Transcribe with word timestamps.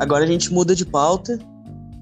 Agora 0.00 0.22
a 0.24 0.26
gente 0.26 0.52
muda 0.52 0.76
de 0.76 0.86
pauta 0.86 1.38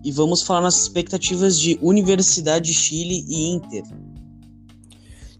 e 0.05 0.13
vamos 0.13 0.43
falar 0.43 0.61
nossas 0.61 0.83
expectativas 0.83 1.59
de 1.59 1.79
Universidade 1.81 2.67
de 2.67 2.75
Chile 2.75 3.25
e 3.27 3.49
Inter. 3.49 3.83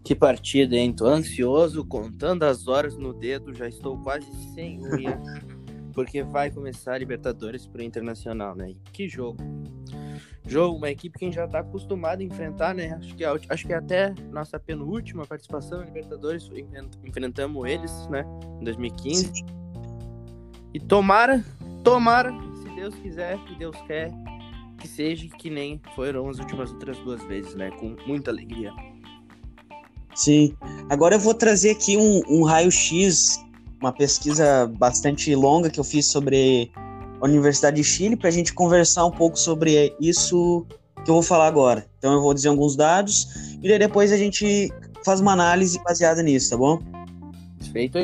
Que 0.03 0.15
partida, 0.15 0.75
hein? 0.75 0.91
Tô 0.91 1.05
ansioso, 1.05 1.85
contando 1.85 2.43
as 2.43 2.67
horas 2.67 2.97
no 2.97 3.13
dedo, 3.13 3.53
já 3.53 3.67
estou 3.67 3.97
quase 3.99 4.25
sem 4.55 4.79
unha, 4.87 5.21
porque 5.93 6.23
vai 6.23 6.49
começar 6.49 6.93
a 6.93 6.97
Libertadores 6.97 7.67
pro 7.67 7.83
Internacional, 7.83 8.55
né? 8.55 8.73
Que 8.91 9.07
jogo! 9.07 9.37
Jogo, 10.47 10.77
uma 10.77 10.89
equipe 10.89 11.19
que 11.19 11.25
a 11.25 11.27
gente 11.27 11.35
já 11.35 11.47
tá 11.47 11.59
acostumado 11.59 12.21
a 12.21 12.23
enfrentar, 12.23 12.73
né? 12.73 12.93
Acho 12.93 13.15
que, 13.15 13.23
acho 13.23 13.67
que 13.67 13.73
até 13.73 14.15
nossa 14.31 14.57
penúltima 14.57 15.25
participação 15.25 15.79
na 15.79 15.85
Libertadores 15.85 16.49
enfrentamos 17.03 17.69
eles, 17.69 18.07
né? 18.07 18.25
Em 18.59 18.63
2015. 18.63 19.25
Sim. 19.25 19.45
E 20.73 20.79
tomara, 20.79 21.43
tomara, 21.83 22.31
Deus 22.77 22.93
quiser, 22.93 23.43
que 23.45 23.55
Deus 23.55 23.75
quer, 23.87 24.11
que 24.79 24.87
seja 24.87 25.27
que 25.29 25.49
nem 25.49 25.81
foram 25.95 26.29
as 26.29 26.37
últimas 26.37 26.71
outras 26.71 26.95
duas 26.99 27.23
vezes, 27.23 27.55
né? 27.55 27.71
Com 27.71 27.95
muita 28.05 28.29
alegria. 28.29 28.71
Sim. 30.13 30.55
Agora 30.87 31.15
eu 31.15 31.19
vou 31.19 31.33
trazer 31.33 31.71
aqui 31.71 31.97
um, 31.97 32.21
um 32.29 32.43
raio-x, 32.43 33.43
uma 33.81 33.91
pesquisa 33.91 34.67
bastante 34.77 35.33
longa 35.33 35.71
que 35.71 35.79
eu 35.79 35.83
fiz 35.83 36.05
sobre 36.05 36.71
a 37.19 37.25
Universidade 37.25 37.77
de 37.77 37.83
Chile, 37.83 38.15
para 38.15 38.29
a 38.29 38.31
gente 38.31 38.53
conversar 38.53 39.07
um 39.07 39.11
pouco 39.11 39.39
sobre 39.39 39.95
isso 39.99 40.63
que 41.03 41.09
eu 41.09 41.15
vou 41.15 41.23
falar 41.23 41.47
agora. 41.47 41.89
Então 41.97 42.13
eu 42.13 42.21
vou 42.21 42.33
dizer 42.33 42.49
alguns 42.49 42.75
dados 42.75 43.57
e 43.61 43.67
daí 43.67 43.79
depois 43.79 44.11
a 44.11 44.17
gente 44.17 44.71
faz 45.03 45.19
uma 45.19 45.33
análise 45.33 45.81
baseada 45.83 46.21
nisso, 46.21 46.51
tá 46.51 46.57
bom? 46.57 46.79
Feito. 47.71 47.97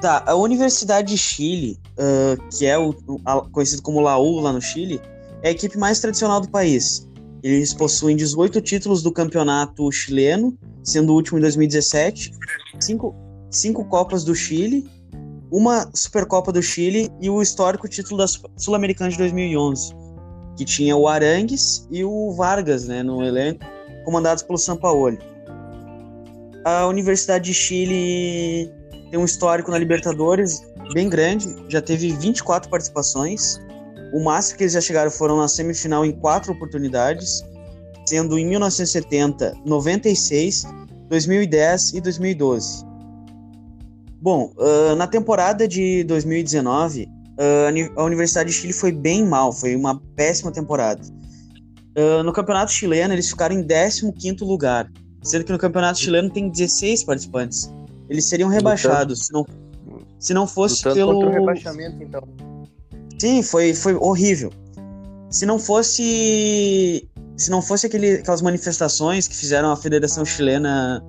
Tá, 0.00 0.24
a 0.26 0.34
Universidade 0.34 1.12
de 1.12 1.18
Chile, 1.18 1.78
uh, 2.00 2.48
que 2.48 2.66
é 2.66 2.78
o, 2.78 2.94
a, 3.24 3.40
conhecido 3.50 3.82
como 3.82 4.00
Laú 4.00 4.40
lá 4.40 4.52
no 4.52 4.60
Chile, 4.60 5.00
é 5.42 5.48
a 5.48 5.52
equipe 5.52 5.78
mais 5.78 6.00
tradicional 6.00 6.40
do 6.40 6.48
país. 6.48 7.06
Eles 7.42 7.72
possuem 7.72 8.16
18 8.16 8.60
títulos 8.60 9.02
do 9.02 9.12
campeonato 9.12 9.90
chileno, 9.92 10.56
sendo 10.82 11.12
o 11.12 11.16
último 11.16 11.38
em 11.38 11.42
2017, 11.42 12.32
cinco, 12.80 13.14
cinco 13.50 13.84
Copas 13.84 14.24
do 14.24 14.34
Chile, 14.34 14.88
uma 15.50 15.90
Supercopa 15.94 16.52
do 16.52 16.62
Chile 16.62 17.10
e 17.20 17.28
o 17.28 17.42
histórico 17.42 17.88
título 17.88 18.18
da 18.18 18.26
Sul-Americana 18.56 19.10
de 19.10 19.18
2011, 19.18 19.94
que 20.56 20.64
tinha 20.64 20.96
o 20.96 21.08
Arangues 21.08 21.86
e 21.90 22.04
o 22.04 22.32
Vargas 22.32 22.86
né, 22.86 23.02
no 23.02 23.22
elenco, 23.22 23.64
comandados 24.04 24.42
pelo 24.42 24.58
Sampaoli. 24.58 25.18
A 26.64 26.86
Universidade 26.86 27.46
de 27.46 27.54
Chile 27.54 28.70
tem 29.10 29.18
um 29.18 29.24
histórico 29.24 29.70
na 29.70 29.78
Libertadores 29.78 30.62
bem 30.94 31.08
grande, 31.08 31.48
já 31.68 31.82
teve 31.82 32.12
24 32.12 32.70
participações, 32.70 33.60
o 34.12 34.22
máximo 34.22 34.58
que 34.58 34.64
eles 34.64 34.72
já 34.72 34.80
chegaram 34.80 35.10
foram 35.10 35.36
na 35.36 35.48
semifinal 35.48 36.04
em 36.04 36.12
quatro 36.12 36.52
oportunidades, 36.52 37.44
sendo 38.06 38.38
em 38.38 38.46
1970, 38.46 39.54
96, 39.64 40.66
2010 41.08 41.94
e 41.94 42.00
2012. 42.00 42.84
Bom, 44.20 44.52
uh, 44.56 44.94
na 44.96 45.06
temporada 45.06 45.66
de 45.66 46.04
2019, 46.04 47.04
uh, 47.04 48.00
a 48.00 48.04
Universidade 48.04 48.50
de 48.50 48.56
Chile 48.56 48.72
foi 48.72 48.92
bem 48.92 49.24
mal, 49.24 49.52
foi 49.52 49.74
uma 49.74 50.00
péssima 50.14 50.52
temporada. 50.52 51.00
Uh, 51.96 52.22
no 52.22 52.32
campeonato 52.32 52.72
chileno, 52.72 53.14
eles 53.14 53.30
ficaram 53.30 53.56
em 53.56 53.66
15 53.66 54.44
lugar, 54.44 54.90
sendo 55.22 55.44
que 55.44 55.52
no 55.52 55.58
campeonato 55.58 55.98
chileno 55.98 56.30
tem 56.30 56.48
16 56.48 57.04
participantes. 57.04 57.72
Eles 58.10 58.24
seriam 58.26 58.50
rebaixados 58.50 59.26
se 59.26 59.32
não, 59.32 59.46
se 60.18 60.34
não 60.34 60.46
fosse 60.46 60.82
pelo. 60.82 61.16
O 61.26 61.30
rebaixamento, 61.30 62.02
então. 62.02 62.22
Sim, 63.18 63.42
foi, 63.42 63.72
foi 63.72 63.94
horrível. 63.94 64.50
Se 65.30 65.46
não 65.46 65.58
fosse. 65.58 67.08
Se 67.36 67.50
não 67.50 67.62
fosse 67.62 67.86
aquele, 67.86 68.14
aquelas 68.14 68.42
manifestações 68.42 69.28
que 69.28 69.34
fizeram 69.34 69.70
a 69.70 69.76
Federação 69.76 70.24
Chilena 70.24 71.02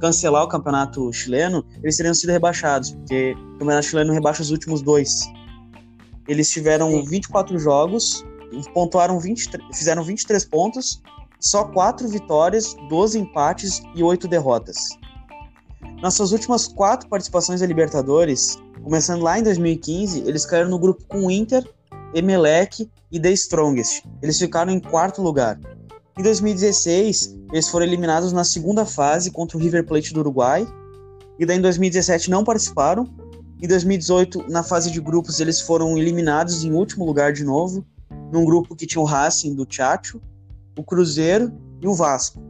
cancelar 0.00 0.44
o 0.44 0.48
campeonato 0.48 1.12
chileno, 1.12 1.64
eles 1.82 1.96
teriam 1.96 2.14
sido 2.14 2.30
rebaixados, 2.30 2.92
porque 2.92 3.32
o 3.32 3.58
campeonato 3.58 3.86
chileno 3.86 4.12
rebaixa 4.12 4.42
os 4.42 4.50
últimos 4.50 4.82
dois. 4.82 5.10
Eles 6.28 6.50
tiveram 6.50 6.90
Sim. 6.90 7.04
24 7.04 7.58
jogos, 7.58 8.24
pontuaram 8.74 9.18
20, 9.18 9.48
fizeram 9.72 10.04
23 10.04 10.44
pontos, 10.44 11.02
só 11.40 11.64
4 11.64 12.08
vitórias, 12.08 12.76
12 12.88 13.18
empates 13.18 13.82
e 13.94 14.02
8 14.02 14.28
derrotas. 14.28 14.76
Nas 16.02 16.14
suas 16.14 16.32
últimas 16.32 16.68
quatro 16.68 17.08
participações 17.08 17.60
da 17.60 17.66
Libertadores, 17.66 18.56
Começando 18.88 19.22
lá 19.22 19.38
em 19.38 19.42
2015, 19.42 20.20
eles 20.20 20.46
caíram 20.46 20.70
no 20.70 20.78
grupo 20.78 21.04
com 21.06 21.26
o 21.26 21.30
Inter, 21.30 21.62
Emelec 22.14 22.88
e 23.10 23.20
The 23.20 23.32
Strongest. 23.32 24.02
Eles 24.22 24.38
ficaram 24.38 24.72
em 24.72 24.80
quarto 24.80 25.20
lugar. 25.20 25.60
Em 26.18 26.22
2016, 26.22 27.36
eles 27.52 27.68
foram 27.68 27.84
eliminados 27.84 28.32
na 28.32 28.44
segunda 28.44 28.86
fase 28.86 29.30
contra 29.30 29.58
o 29.58 29.60
River 29.60 29.84
Plate 29.84 30.14
do 30.14 30.20
Uruguai. 30.20 30.66
E 31.38 31.44
daí 31.44 31.58
em 31.58 31.60
2017 31.60 32.30
não 32.30 32.44
participaram. 32.44 33.06
Em 33.60 33.68
2018, 33.68 34.46
na 34.48 34.62
fase 34.62 34.90
de 34.90 35.00
grupos, 35.00 35.38
eles 35.38 35.60
foram 35.60 35.98
eliminados 35.98 36.64
em 36.64 36.72
último 36.72 37.04
lugar 37.04 37.32
de 37.32 37.44
novo, 37.44 37.84
num 38.32 38.44
grupo 38.44 38.74
que 38.74 38.86
tinha 38.86 39.02
o 39.02 39.04
Racing 39.04 39.54
do 39.54 39.66
Chacho, 39.68 40.18
o 40.78 40.82
Cruzeiro 40.82 41.52
e 41.82 41.86
o 41.86 41.92
Vasco. 41.92 42.40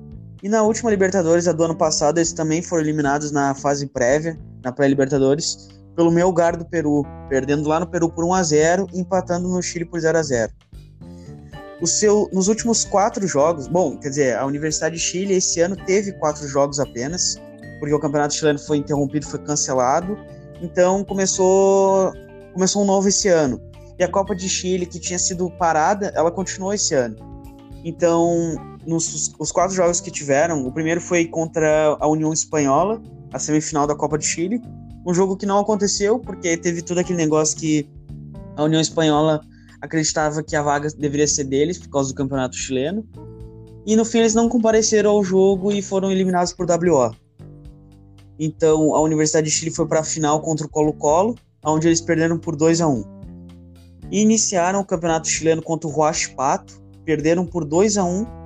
E 0.43 0.49
na 0.49 0.63
última 0.63 0.91
Libertadores, 0.91 1.49
a 1.49 1.53
do 1.53 1.65
ano 1.65 1.77
passado, 1.77 2.19
eles 2.19 2.33
também 2.33 2.63
foram 2.63 2.83
eliminados 2.83 3.33
na 3.33 3.55
fase 3.55 3.87
prévia, 3.87 4.39
na 4.63 4.73
pré-Libertadores, 4.73 5.69
pelo 5.97 6.13
Melgar 6.13 6.57
do 6.57 6.65
Peru, 6.65 7.05
perdendo 7.29 7.69
lá 7.69 7.81
no 7.81 7.87
Peru 7.87 8.09
por 8.09 8.25
1 8.25 8.35
a 8.35 8.43
0 8.43 8.87
e 8.93 9.01
empatando 9.01 9.49
no 9.49 9.61
Chile 9.63 9.85
por 9.85 9.99
0 9.99 10.17
a 10.17 10.23
0 10.23 10.53
o 11.81 11.87
seu, 11.87 12.29
nos 12.33 12.49
últimos 12.49 12.85
quatro 12.85 13.27
jogos, 13.27 13.69
bom, 13.69 13.97
quer 13.97 14.09
dizer, 14.09 14.37
a 14.37 14.45
Universidade 14.45 14.97
de 14.97 15.01
Chile 15.01 15.35
esse 15.35 15.61
ano 15.61 15.77
teve 15.77 16.13
quatro 16.13 16.47
jogos 16.49 16.81
apenas, 16.81 17.37
porque 17.79 17.95
o 17.95 18.01
campeonato 18.01 18.35
chileno 18.35 18.59
foi 18.59 18.79
interrompido, 18.79 19.27
foi 19.27 19.39
cancelado, 19.39 20.19
então 20.61 21.05
começou, 21.05 22.13
começou 22.53 22.83
um 22.83 22.85
novo 22.85 23.09
esse 23.09 23.29
ano. 23.29 23.61
E 23.99 24.03
a 24.03 24.09
Copa 24.09 24.35
de 24.35 24.49
Chile, 24.49 24.87
que 24.87 24.99
tinha 24.99 25.19
sido 25.19 25.51
parada, 25.53 26.13
ela 26.15 26.31
continuou 26.31 26.73
esse 26.73 26.95
ano. 26.95 27.17
Então, 27.85 28.55
nos 28.89 29.35
os 29.39 29.53
quatro 29.53 29.77
jogos 29.77 30.01
que 30.01 30.11
tiveram, 30.11 30.67
o 30.67 30.73
primeiro 30.73 31.01
foi 31.01 31.27
contra 31.27 31.97
a 32.01 32.09
União 32.09 32.33
Espanhola, 32.33 33.03
a 33.33 33.39
semifinal 33.39 33.87
da 33.87 33.95
Copa 33.95 34.17
de 34.17 34.25
Chile, 34.25 34.63
um 35.07 35.13
jogo 35.13 35.37
que 35.37 35.45
não 35.45 35.59
aconteceu, 35.59 36.19
porque 36.19 36.57
teve 36.57 36.81
todo 36.81 36.99
aquele 36.99 37.19
negócio 37.19 37.59
que 37.59 37.89
a 38.57 38.65
União 38.65 38.81
Espanhola 38.81 39.43
acreditava 39.81 40.43
que 40.43 40.57
a 40.57 40.63
vaga 40.63 40.89
deveria 40.99 41.29
ser 41.29 41.45
deles 41.45 41.79
por 41.79 41.91
causa 41.91 42.09
do 42.09 42.17
campeonato 42.17 42.57
chileno. 42.57 43.07
E 43.87 43.95
no 43.95 44.05
fim 44.05 44.19
eles 44.19 44.35
não 44.35 44.49
compareceram 44.49 45.11
ao 45.11 45.23
jogo 45.23 45.71
e 45.71 45.81
foram 45.81 46.11
eliminados 46.11 46.53
por 46.53 46.67
WO. 46.67 47.15
Então 48.39 48.95
a 48.95 49.01
Universidade 49.03 49.49
de 49.49 49.53
Chile 49.53 49.71
foi 49.71 49.87
para 49.87 50.01
a 50.01 50.05
final 50.05 50.41
contra 50.41 50.67
o 50.67 50.71
Colo-Colo, 50.71 51.37
onde 51.65 51.89
eles 51.89 52.01
perderam 52.01 52.39
por 52.39 52.57
2 52.57 52.81
a 52.81 52.89
1. 52.89 53.05
E 54.11 54.23
iniciaram 54.23 54.81
o 54.81 54.85
campeonato 54.85 55.29
chileno 55.29 55.63
contra 55.63 55.89
o 55.89 55.93
Huachipato, 55.93 56.83
perderam 57.05 57.47
por 57.47 57.65
2 57.65 57.99
a 57.99 58.05
1 58.05 58.38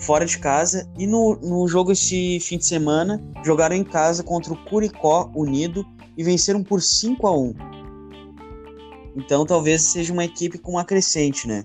fora 0.00 0.24
de 0.26 0.38
casa. 0.38 0.88
E 0.98 1.06
no, 1.06 1.36
no 1.36 1.68
jogo 1.68 1.92
esse 1.92 2.40
fim 2.40 2.58
de 2.58 2.66
semana, 2.66 3.22
jogaram 3.44 3.76
em 3.76 3.84
casa 3.84 4.22
contra 4.22 4.52
o 4.52 4.64
Curicó 4.64 5.30
Unido 5.34 5.86
e 6.16 6.24
venceram 6.24 6.62
por 6.62 6.82
5 6.82 7.26
a 7.26 7.38
1 7.38 7.54
Então 9.16 9.46
talvez 9.46 9.82
seja 9.82 10.12
uma 10.12 10.24
equipe 10.24 10.58
com 10.58 10.72
uma 10.72 10.84
crescente, 10.84 11.46
né? 11.46 11.64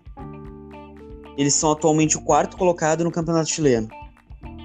Eles 1.37 1.53
são 1.53 1.71
atualmente 1.71 2.17
o 2.17 2.21
quarto 2.21 2.55
colocado 2.55 3.03
no 3.03 3.11
campeonato 3.11 3.49
chileno. 3.49 3.89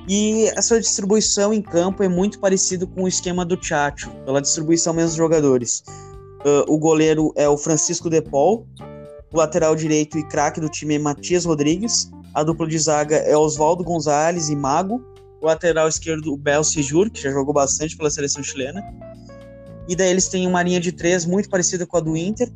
E 0.08 0.48
a 0.56 0.62
sua 0.62 0.80
distribuição 0.80 1.52
em 1.52 1.62
campo 1.62 2.02
é 2.02 2.08
muito 2.08 2.38
parecido 2.38 2.86
com 2.86 3.04
o 3.04 3.08
esquema 3.08 3.44
do 3.44 3.62
Chacho, 3.62 4.10
pela 4.24 4.40
distribuição 4.40 4.92
mesmo 4.92 5.08
dos 5.08 5.16
jogadores. 5.16 5.82
Uh, 6.40 6.72
o 6.72 6.78
goleiro 6.78 7.32
é 7.36 7.48
o 7.48 7.56
Francisco 7.56 8.08
De 8.08 8.22
Paul, 8.22 8.66
o 9.32 9.36
lateral 9.36 9.76
direito 9.76 10.18
e 10.18 10.26
craque 10.26 10.60
do 10.60 10.68
time 10.68 10.94
é 10.94 10.98
Matias 10.98 11.44
Rodrigues, 11.44 12.10
a 12.32 12.42
dupla 12.42 12.66
de 12.66 12.78
zaga 12.78 13.16
é 13.16 13.36
Oswaldo 13.36 13.82
Gonzalez 13.82 14.48
e 14.48 14.56
Mago. 14.56 15.04
O 15.40 15.46
lateral 15.46 15.88
esquerdo, 15.88 16.32
o 16.32 16.36
Bel 16.36 16.62
Sejur, 16.62 17.10
que 17.10 17.22
já 17.22 17.30
jogou 17.30 17.52
bastante 17.52 17.96
pela 17.96 18.10
seleção 18.10 18.42
chilena. 18.42 18.82
E 19.88 19.96
daí 19.96 20.10
eles 20.10 20.28
têm 20.28 20.46
uma 20.46 20.62
linha 20.62 20.78
de 20.78 20.92
três 20.92 21.24
muito 21.24 21.48
parecida 21.48 21.86
com 21.86 21.96
a 21.96 22.00
do 22.00 22.16
Inter, 22.16 22.52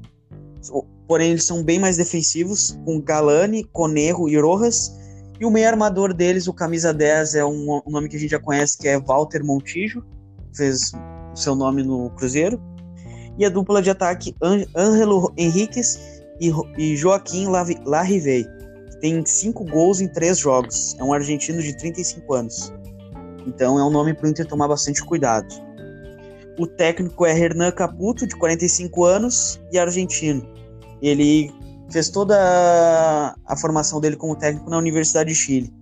porém 1.08 1.30
eles 1.30 1.44
são 1.44 1.64
bem 1.64 1.78
mais 1.78 1.96
defensivos, 1.96 2.78
com 2.84 3.00
Galani, 3.00 3.64
Conerro 3.64 4.28
e 4.28 4.38
Rojas. 4.38 4.94
E 5.40 5.44
o 5.44 5.50
meio 5.50 5.66
armador 5.66 6.14
deles, 6.14 6.46
o 6.46 6.52
camisa 6.52 6.94
10, 6.94 7.34
é 7.34 7.44
um, 7.44 7.80
um 7.84 7.90
nome 7.90 8.08
que 8.08 8.16
a 8.16 8.18
gente 8.20 8.30
já 8.30 8.38
conhece, 8.38 8.78
que 8.78 8.86
é 8.86 9.00
Walter 9.00 9.42
Montijo, 9.42 10.04
fez 10.54 10.92
o 11.32 11.36
seu 11.36 11.56
nome 11.56 11.82
no 11.82 12.10
Cruzeiro. 12.10 12.62
E 13.36 13.44
a 13.44 13.48
dupla 13.48 13.82
de 13.82 13.90
ataque, 13.90 14.36
Ângelo 14.76 15.32
Henriquez 15.36 15.98
e, 16.40 16.52
e 16.78 16.96
Joaquim 16.96 17.48
Larrivei 17.84 18.46
tem 19.00 19.24
cinco 19.24 19.64
gols 19.64 20.00
em 20.00 20.08
três 20.08 20.38
jogos. 20.38 20.96
É 20.98 21.04
um 21.04 21.12
argentino 21.12 21.62
de 21.62 21.76
35 21.76 22.34
anos. 22.34 22.72
Então 23.46 23.78
é 23.78 23.84
um 23.84 23.90
nome 23.90 24.14
para 24.14 24.26
o 24.26 24.30
Inter 24.30 24.46
tomar 24.46 24.68
bastante 24.68 25.04
cuidado. 25.04 25.46
O 26.58 26.66
técnico 26.66 27.26
é 27.26 27.38
Hernan 27.38 27.72
Caputo, 27.72 28.26
de 28.26 28.36
45 28.36 29.04
anos 29.04 29.60
e 29.72 29.78
argentino. 29.78 30.48
Ele 31.02 31.52
fez 31.90 32.08
toda 32.08 33.36
a, 33.44 33.56
formação 33.56 34.00
dele 34.00 34.16
como 34.16 34.36
técnico 34.36 34.70
na 34.70 34.78
Universidade 34.78 35.30
de 35.30 35.34
Chile, 35.34 35.72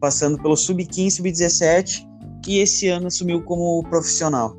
passando 0.00 0.40
pelo 0.40 0.56
sub-15, 0.56 1.10
sub-17 1.10 2.06
e 2.46 2.58
esse 2.58 2.88
ano 2.88 3.08
assumiu 3.08 3.42
como 3.42 3.82
profissional. 3.90 4.56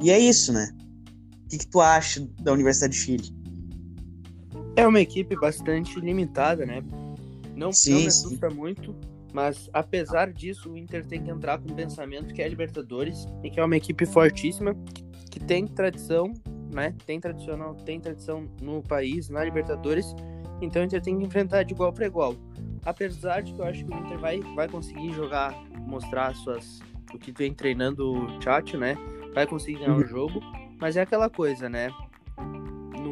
E 0.00 0.10
é 0.10 0.18
isso, 0.18 0.52
né? 0.52 0.68
O 1.44 1.48
que, 1.48 1.58
que 1.58 1.66
tu 1.66 1.80
acha 1.80 2.26
da 2.40 2.52
Universidade 2.52 2.92
de 2.92 2.98
Chile? 2.98 3.41
É 4.74 4.86
uma 4.86 5.00
equipe 5.00 5.36
bastante 5.36 6.00
limitada, 6.00 6.64
né? 6.64 6.82
Não, 7.54 7.72
Sim, 7.72 7.90
não 7.90 7.98
me 7.98 8.02
sim. 8.02 8.08
assusta 8.08 8.50
muito, 8.50 8.94
mas 9.32 9.68
apesar 9.72 10.32
disso, 10.32 10.72
o 10.72 10.76
Inter 10.76 11.06
tem 11.06 11.22
que 11.22 11.30
entrar 11.30 11.58
com 11.58 11.70
o 11.70 11.74
pensamento 11.74 12.32
que 12.32 12.42
é 12.42 12.48
Libertadores 12.48 13.26
e 13.42 13.50
que 13.50 13.60
é 13.60 13.64
uma 13.64 13.76
equipe 13.76 14.06
fortíssima, 14.06 14.74
que, 15.30 15.40
tem 15.40 15.66
tradição, 15.66 16.32
né? 16.72 16.94
Tem 17.06 17.18
tradicional, 17.18 17.74
tem 17.74 18.00
tradição 18.00 18.46
no 18.60 18.82
país, 18.82 19.28
na 19.28 19.44
Libertadores. 19.44 20.14
Então 20.60 20.82
o 20.82 20.84
Inter 20.84 21.02
tem 21.02 21.18
que 21.18 21.24
enfrentar 21.24 21.62
de 21.62 21.72
igual 21.72 21.92
para 21.92 22.06
igual. 22.06 22.36
Apesar 22.84 23.42
de 23.42 23.52
que 23.52 23.60
eu 23.60 23.64
acho 23.64 23.84
que 23.84 23.94
o 23.94 23.98
Inter 23.98 24.18
vai, 24.18 24.40
vai 24.54 24.68
conseguir 24.68 25.12
jogar, 25.12 25.54
mostrar 25.86 26.34
suas 26.34 26.80
o 27.14 27.18
que 27.18 27.32
vem 27.32 27.52
treinando 27.52 28.10
o 28.10 28.38
Tchatcho, 28.38 28.78
né? 28.78 28.96
Vai 29.34 29.46
conseguir 29.46 29.80
ganhar 29.80 29.96
o 29.96 30.06
jogo, 30.06 30.40
mas 30.80 30.96
é 30.96 31.02
aquela 31.02 31.28
coisa, 31.28 31.68
né? 31.68 31.90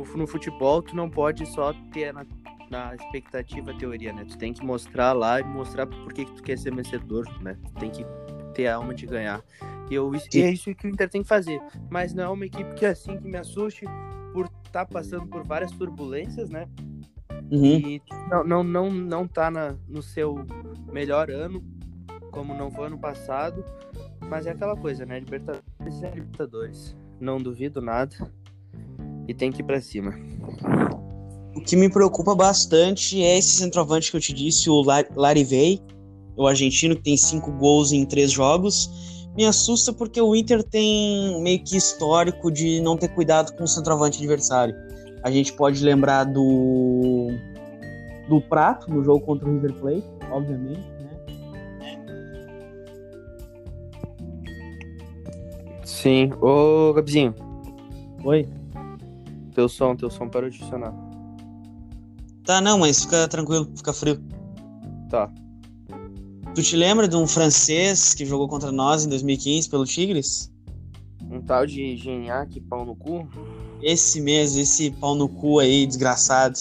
No, 0.04 0.16
no 0.16 0.26
futebol, 0.26 0.82
tu 0.82 0.96
não 0.96 1.08
pode 1.08 1.46
só 1.46 1.72
ter 1.92 2.12
na, 2.12 2.24
na 2.70 2.94
expectativa 2.94 3.72
a 3.72 3.74
teoria, 3.74 4.12
né? 4.12 4.24
Tu 4.24 4.38
tem 4.38 4.52
que 4.52 4.64
mostrar 4.64 5.12
lá 5.12 5.40
e 5.40 5.44
mostrar 5.44 5.86
por 5.86 6.12
que, 6.12 6.24
que 6.24 6.32
tu 6.32 6.42
quer 6.42 6.58
ser 6.58 6.74
vencedor, 6.74 7.26
né? 7.42 7.56
Tu 7.64 7.72
tem 7.74 7.90
que 7.90 8.04
ter 8.54 8.68
a 8.68 8.76
alma 8.76 8.94
de 8.94 9.06
ganhar. 9.06 9.42
E, 9.90 9.94
eu, 9.94 10.10
e 10.32 10.42
é 10.42 10.52
isso 10.52 10.74
que 10.74 10.86
o 10.86 10.90
Inter 10.90 11.08
tem 11.08 11.22
que 11.22 11.28
fazer. 11.28 11.60
Mas 11.90 12.14
não 12.14 12.24
é 12.24 12.28
uma 12.28 12.46
equipe 12.46 12.74
que 12.74 12.86
assim 12.86 13.18
que 13.18 13.26
me 13.26 13.36
assuste 13.36 13.84
por 14.32 14.48
estar 14.64 14.86
passando 14.86 15.26
por 15.26 15.44
várias 15.44 15.72
turbulências, 15.72 16.48
né? 16.48 16.68
Uhum. 17.50 17.64
E 17.64 18.02
não, 18.28 18.44
não, 18.44 18.62
não, 18.62 18.90
não 18.90 19.28
tá 19.28 19.50
na, 19.50 19.76
no 19.88 20.00
seu 20.00 20.46
melhor 20.92 21.30
ano, 21.30 21.64
como 22.30 22.54
não 22.54 22.70
foi 22.70 22.86
ano 22.86 22.98
passado. 22.98 23.64
Mas 24.28 24.46
é 24.46 24.50
aquela 24.50 24.76
coisa, 24.76 25.04
né? 25.04 25.18
Libertadores 25.18 26.02
é 26.02 26.10
Libertadores. 26.10 26.96
Não 27.18 27.38
duvido 27.38 27.82
nada. 27.82 28.14
E 29.30 29.34
tem 29.34 29.52
que 29.52 29.60
ir 29.60 29.64
pra 29.64 29.80
cima. 29.80 30.12
O 31.54 31.60
que 31.60 31.76
me 31.76 31.88
preocupa 31.88 32.34
bastante 32.34 33.22
é 33.22 33.38
esse 33.38 33.54
centroavante 33.58 34.10
que 34.10 34.16
eu 34.16 34.20
te 34.20 34.32
disse, 34.32 34.68
o 34.68 34.82
La- 34.82 35.04
Larivei, 35.14 35.80
o 36.36 36.48
argentino 36.48 36.96
que 36.96 37.02
tem 37.02 37.16
cinco 37.16 37.52
gols 37.52 37.92
em 37.92 38.04
três 38.04 38.32
jogos. 38.32 38.90
Me 39.36 39.46
assusta 39.46 39.92
porque 39.92 40.20
o 40.20 40.34
Inter 40.34 40.64
tem 40.64 41.40
meio 41.44 41.62
que 41.62 41.76
histórico 41.76 42.50
de 42.50 42.80
não 42.80 42.96
ter 42.96 43.06
cuidado 43.10 43.56
com 43.56 43.62
o 43.62 43.68
centroavante 43.68 44.18
adversário. 44.18 44.74
A 45.22 45.30
gente 45.30 45.52
pode 45.52 45.80
lembrar 45.84 46.24
do 46.24 47.28
do 48.28 48.40
Prato 48.40 48.90
no 48.92 49.04
jogo 49.04 49.20
contra 49.24 49.48
o 49.48 49.52
River 49.52 49.74
Plate, 49.74 50.04
obviamente, 50.32 50.80
né? 50.80 51.10
Sim. 55.84 56.32
Ô, 56.40 56.92
Gabizinho, 56.94 57.32
Oi. 58.24 58.48
Teu 59.50 59.68
som, 59.68 59.94
teu 59.96 60.10
som 60.10 60.28
parou 60.28 60.48
de 60.48 60.58
funcionar. 60.58 60.94
Tá, 62.44 62.60
não, 62.60 62.78
mas 62.78 63.04
fica 63.04 63.28
tranquilo, 63.28 63.70
fica 63.76 63.92
frio. 63.92 64.20
Tá. 65.08 65.30
Tu 66.54 66.62
te 66.62 66.76
lembra 66.76 67.06
de 67.06 67.16
um 67.16 67.26
francês 67.26 68.12
que 68.14 68.26
jogou 68.26 68.48
contra 68.48 68.72
nós 68.72 69.04
em 69.04 69.08
2015 69.08 69.68
pelo 69.70 69.84
Tigres? 69.84 70.52
Um 71.30 71.40
tal 71.40 71.64
de 71.64 71.96
Gignac, 71.96 72.60
pau 72.62 72.84
no 72.84 72.96
cu. 72.96 73.28
Esse 73.80 74.20
mesmo, 74.20 74.60
esse 74.60 74.90
pau 74.90 75.14
no 75.14 75.28
cu 75.28 75.60
aí, 75.60 75.86
desgraçado. 75.86 76.58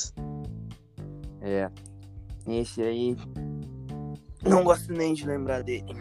É. 1.41 1.69
Esse 2.47 2.81
aí. 2.81 3.17
Não 4.43 4.63
gosto 4.63 4.93
nem 4.93 5.13
de 5.13 5.25
lembrar 5.25 5.63
dele. 5.63 5.95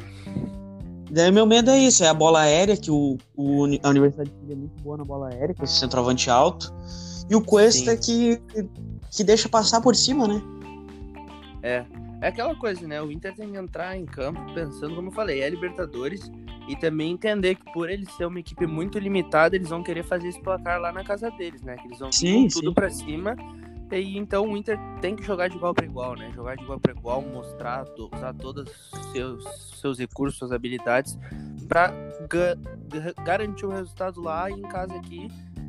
Daí 1.10 1.30
meu 1.30 1.46
medo 1.46 1.70
é 1.70 1.78
isso, 1.78 2.04
é 2.04 2.08
a 2.08 2.14
bola 2.14 2.40
aérea, 2.40 2.76
que 2.76 2.90
o, 2.90 3.16
o 3.36 3.64
a 3.82 3.88
Universidade 3.88 4.30
de 4.30 4.40
Chile 4.40 4.52
é 4.52 4.56
muito 4.56 4.82
boa 4.82 4.96
na 4.96 5.04
bola 5.04 5.28
aérea, 5.28 5.54
com 5.54 5.64
esse 5.64 5.78
centroavante 5.78 6.28
alto. 6.28 6.72
E 7.30 7.34
o 7.36 7.40
Cuesta 7.42 7.96
que, 7.96 8.40
que 9.10 9.24
deixa 9.24 9.48
passar 9.48 9.80
por 9.80 9.94
cima, 9.94 10.26
né? 10.26 10.42
É. 11.62 11.84
É 12.20 12.28
aquela 12.28 12.54
coisa, 12.56 12.86
né? 12.86 13.00
O 13.00 13.12
Inter 13.12 13.34
tem 13.34 13.52
que 13.52 13.56
entrar 13.56 13.96
em 13.96 14.04
campo 14.04 14.40
pensando, 14.52 14.96
como 14.96 15.08
eu 15.08 15.12
falei, 15.12 15.40
é 15.40 15.48
Libertadores. 15.48 16.30
E 16.68 16.76
também 16.76 17.12
entender 17.12 17.54
que 17.54 17.72
por 17.72 17.88
eles 17.88 18.12
ser 18.14 18.26
uma 18.26 18.40
equipe 18.40 18.66
muito 18.66 18.98
limitada, 18.98 19.56
eles 19.56 19.70
vão 19.70 19.82
querer 19.82 20.04
fazer 20.04 20.28
esse 20.28 20.40
placar 20.42 20.80
lá 20.80 20.92
na 20.92 21.02
casa 21.02 21.30
deles, 21.30 21.62
né? 21.62 21.76
Que 21.76 21.86
eles 21.86 21.98
vão 21.98 22.12
Sim, 22.12 22.48
tudo 22.48 22.74
pra 22.74 22.90
cima. 22.90 23.36
E 23.92 24.18
então 24.18 24.50
o 24.50 24.56
Inter 24.56 24.78
tem 25.00 25.16
que 25.16 25.22
jogar 25.22 25.48
de 25.48 25.56
igual 25.56 25.74
para 25.74 25.86
igual, 25.86 26.14
né? 26.16 26.30
Jogar 26.34 26.56
de 26.56 26.62
igual 26.62 26.78
para 26.78 26.92
igual, 26.92 27.22
mostrar, 27.22 27.86
usar 28.12 28.34
todos 28.34 28.64
os 28.92 29.12
seus, 29.12 29.44
seus 29.80 29.98
recursos, 29.98 30.38
suas 30.38 30.52
habilidades 30.52 31.18
para 31.68 31.92
garantir 33.24 33.66
o 33.66 33.70
resultado 33.70 34.20
lá 34.20 34.50
e 34.50 34.54
em 34.54 34.62
casa 34.62 34.94
aqui 34.94 35.28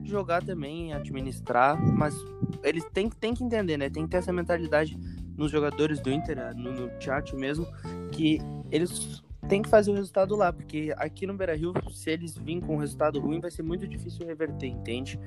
jogar 0.09 0.43
também, 0.43 0.91
administrar, 0.91 1.79
mas 1.79 2.15
eles 2.63 2.83
têm, 2.91 3.09
que 3.09 3.43
entender, 3.43 3.77
né? 3.77 3.89
Tem 3.89 4.03
que 4.03 4.09
ter 4.09 4.17
essa 4.17 4.33
mentalidade 4.33 4.97
nos 5.37 5.51
jogadores 5.51 6.01
do 6.01 6.11
Inter, 6.11 6.35
né? 6.35 6.53
no, 6.55 6.73
no 6.73 7.01
chat 7.01 7.33
mesmo, 7.35 7.65
que 8.11 8.39
eles 8.71 9.21
têm 9.47 9.61
que 9.61 9.69
fazer 9.69 9.91
o 9.91 9.93
resultado 9.93 10.35
lá, 10.35 10.51
porque 10.51 10.93
aqui 10.97 11.25
no 11.25 11.33
Beira-Rio, 11.33 11.73
se 11.91 12.09
eles 12.09 12.35
virem 12.35 12.59
com 12.59 12.75
um 12.75 12.79
resultado 12.79 13.19
ruim, 13.19 13.39
vai 13.39 13.51
ser 13.51 13.63
muito 13.63 13.87
difícil 13.87 14.25
reverter, 14.25 14.67
entende? 14.67 15.19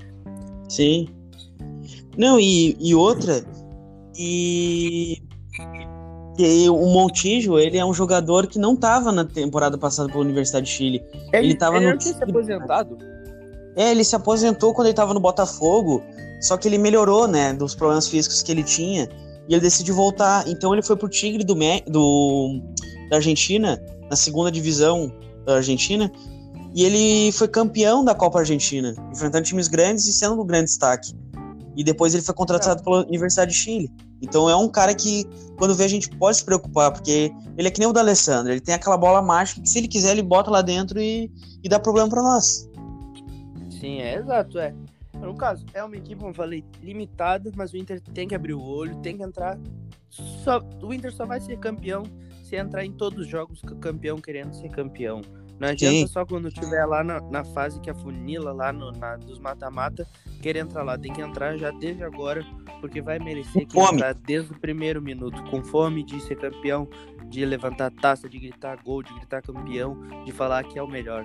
Sim. 0.68 1.08
Não, 2.16 2.38
e, 2.38 2.76
e 2.80 2.94
outra, 2.94 3.44
e, 4.16 5.22
e 6.38 6.68
o 6.68 6.86
Montijo, 6.86 7.58
ele 7.58 7.78
é 7.78 7.84
um 7.84 7.94
jogador 7.94 8.46
que 8.46 8.58
não 8.58 8.76
tava 8.76 9.10
na 9.10 9.24
temporada 9.24 9.78
passada 9.78 10.08
pela 10.08 10.22
Universidade 10.22 10.66
de 10.66 10.72
Chile. 10.72 11.02
Ele 11.32 11.54
tava 11.54 11.76
ele 11.76 11.86
no 11.86 11.90
não 11.92 11.98
tinha 11.98 12.14
se 12.14 12.22
aposentado? 12.22 12.98
É, 13.76 13.90
ele 13.90 14.04
se 14.04 14.14
aposentou 14.14 14.74
quando 14.74 14.88
ele 14.88 14.94
tava 14.94 15.14
no 15.14 15.20
Botafogo, 15.20 16.02
só 16.40 16.56
que 16.56 16.68
ele 16.68 16.78
melhorou, 16.78 17.26
né, 17.26 17.54
dos 17.54 17.74
problemas 17.74 18.06
físicos 18.08 18.42
que 18.42 18.52
ele 18.52 18.62
tinha, 18.62 19.08
e 19.48 19.54
ele 19.54 19.60
decidiu 19.60 19.94
voltar. 19.94 20.46
Então 20.46 20.72
ele 20.72 20.82
foi 20.82 20.96
pro 20.96 21.08
Tigre 21.08 21.44
do, 21.44 21.54
do 21.86 22.60
da 23.08 23.16
Argentina, 23.16 23.82
na 24.10 24.16
segunda 24.16 24.50
divisão 24.50 25.10
da 25.46 25.56
Argentina, 25.56 26.12
e 26.74 26.84
ele 26.84 27.32
foi 27.32 27.48
campeão 27.48 28.04
da 28.04 28.14
Copa 28.14 28.38
Argentina, 28.40 28.94
enfrentando 29.12 29.44
times 29.44 29.68
grandes 29.68 30.06
e 30.06 30.12
sendo 30.12 30.40
um 30.40 30.46
grande 30.46 30.66
destaque. 30.66 31.12
E 31.76 31.82
depois 31.82 32.14
ele 32.14 32.22
foi 32.22 32.34
contratado 32.34 32.82
pela 32.82 33.06
Universidade 33.06 33.52
de 33.52 33.56
Chile. 33.56 33.90
Então 34.20 34.48
é 34.48 34.54
um 34.56 34.68
cara 34.68 34.94
que, 34.94 35.24
quando 35.58 35.74
vê, 35.74 35.84
a 35.84 35.88
gente 35.88 36.08
pode 36.10 36.36
se 36.36 36.44
preocupar, 36.44 36.92
porque 36.92 37.32
ele 37.56 37.68
é 37.68 37.70
que 37.70 37.80
nem 37.80 37.88
o 37.88 37.92
da 37.92 38.00
Alessandro, 38.00 38.52
ele 38.52 38.60
tem 38.60 38.74
aquela 38.74 38.96
bola 38.96 39.20
mágica 39.20 39.60
que 39.60 39.68
se 39.68 39.78
ele 39.78 39.88
quiser 39.88 40.12
ele 40.12 40.22
bota 40.22 40.50
lá 40.50 40.62
dentro 40.62 41.00
e, 41.00 41.30
e 41.62 41.68
dá 41.68 41.80
problema 41.80 42.08
pra 42.08 42.22
nós. 42.22 42.68
Sim, 43.80 43.98
é 44.00 44.16
exato, 44.16 44.58
é. 44.58 44.74
No 45.14 45.34
caso, 45.34 45.64
é 45.72 45.82
uma 45.82 45.96
equipe, 45.96 46.16
como 46.16 46.30
eu 46.30 46.34
falei, 46.34 46.64
limitada, 46.82 47.50
mas 47.56 47.72
o 47.72 47.76
Inter 47.76 48.00
tem 48.00 48.26
que 48.26 48.34
abrir 48.34 48.54
o 48.54 48.62
olho, 48.62 48.96
tem 48.96 49.16
que 49.16 49.22
entrar. 49.22 49.58
Só, 50.10 50.60
o 50.82 50.92
Inter 50.92 51.12
só 51.12 51.24
vai 51.24 51.40
ser 51.40 51.58
campeão 51.58 52.04
se 52.42 52.56
entrar 52.56 52.84
em 52.84 52.92
todos 52.92 53.20
os 53.20 53.26
jogos 53.26 53.62
campeão 53.80 54.18
querendo 54.18 54.52
ser 54.54 54.68
campeão. 54.68 55.22
Não 55.58 55.68
adianta 55.68 55.96
Sim. 55.96 56.06
só 56.08 56.26
quando 56.26 56.50
tiver 56.50 56.84
lá 56.84 57.04
na, 57.04 57.20
na 57.20 57.44
fase 57.44 57.80
que 57.80 57.88
afunila, 57.88 58.52
lá 58.52 58.72
no, 58.72 58.90
na, 58.92 59.16
dos 59.16 59.38
mata-mata, 59.38 60.06
querer 60.40 60.60
entrar 60.60 60.82
lá. 60.82 60.98
Tem 60.98 61.12
que 61.12 61.20
entrar 61.20 61.56
já 61.56 61.70
desde 61.70 62.02
agora, 62.02 62.44
porque 62.80 63.00
vai 63.00 63.18
merecer 63.18 63.66
que 63.66 63.78
entrar 63.78 64.14
desde 64.14 64.52
o 64.52 64.58
primeiro 64.58 65.00
minuto, 65.00 65.42
com 65.50 65.62
fome 65.62 66.02
de 66.02 66.20
ser 66.20 66.36
campeão, 66.36 66.88
de 67.26 67.44
levantar 67.44 67.90
taça, 67.92 68.28
de 68.28 68.38
gritar 68.38 68.76
gol, 68.82 69.02
de 69.02 69.14
gritar 69.14 69.40
campeão, 69.40 69.96
de 70.24 70.32
falar 70.32 70.64
que 70.64 70.78
é 70.78 70.82
o 70.82 70.88
melhor. 70.88 71.24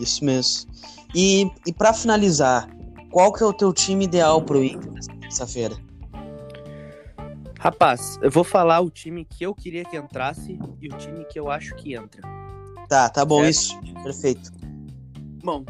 Isso 0.00 0.24
mesmo. 0.24 0.70
E, 1.14 1.50
e 1.66 1.72
para 1.72 1.92
finalizar, 1.92 2.68
qual 3.10 3.32
que 3.32 3.42
é 3.42 3.46
o 3.46 3.52
teu 3.52 3.72
time 3.72 4.04
ideal 4.04 4.42
pro 4.42 4.64
Inter 4.64 4.90
nessa 4.92 5.12
terça-feira? 5.16 5.76
Rapaz, 7.58 8.18
eu 8.22 8.30
vou 8.30 8.42
falar 8.42 8.80
o 8.80 8.90
time 8.90 9.24
que 9.24 9.44
eu 9.44 9.54
queria 9.54 9.84
que 9.84 9.96
entrasse 9.96 10.58
e 10.80 10.88
o 10.88 10.96
time 10.96 11.26
que 11.26 11.38
eu 11.38 11.50
acho 11.50 11.74
que 11.76 11.94
entra. 11.94 12.39
Tá, 12.90 13.08
tá 13.08 13.24
bom 13.24 13.38
Certo. 13.44 13.50
isso. 13.86 14.02
Perfeito. 14.02 14.50
Bom, 15.44 15.64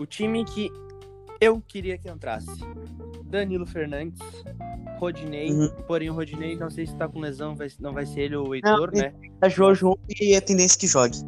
o 0.00 0.06
time 0.06 0.44
que 0.46 0.70
eu 1.40 1.60
queria 1.60 1.98
que 1.98 2.08
entrasse: 2.10 2.48
Danilo 3.26 3.66
Fernandes, 3.66 4.18
Rodinei. 4.98 5.52
Uhum. 5.52 5.68
Porém, 5.86 6.08
o 6.08 6.14
Rodinei, 6.14 6.56
não 6.56 6.70
sei 6.70 6.86
se 6.86 6.96
tá 6.96 7.06
com 7.06 7.20
lesão, 7.20 7.54
vai- 7.54 7.68
não 7.78 7.92
vai 7.92 8.06
ser 8.06 8.20
ele 8.22 8.36
ou 8.36 8.48
o 8.48 8.54
Heitor, 8.54 8.90
Não, 8.94 9.00
né? 9.02 9.12
A 9.42 9.48
Jojo 9.50 9.98
e 10.20 10.34
a 10.34 10.40
tendência 10.40 10.78
que 10.80 10.86
jogue. 10.86 11.18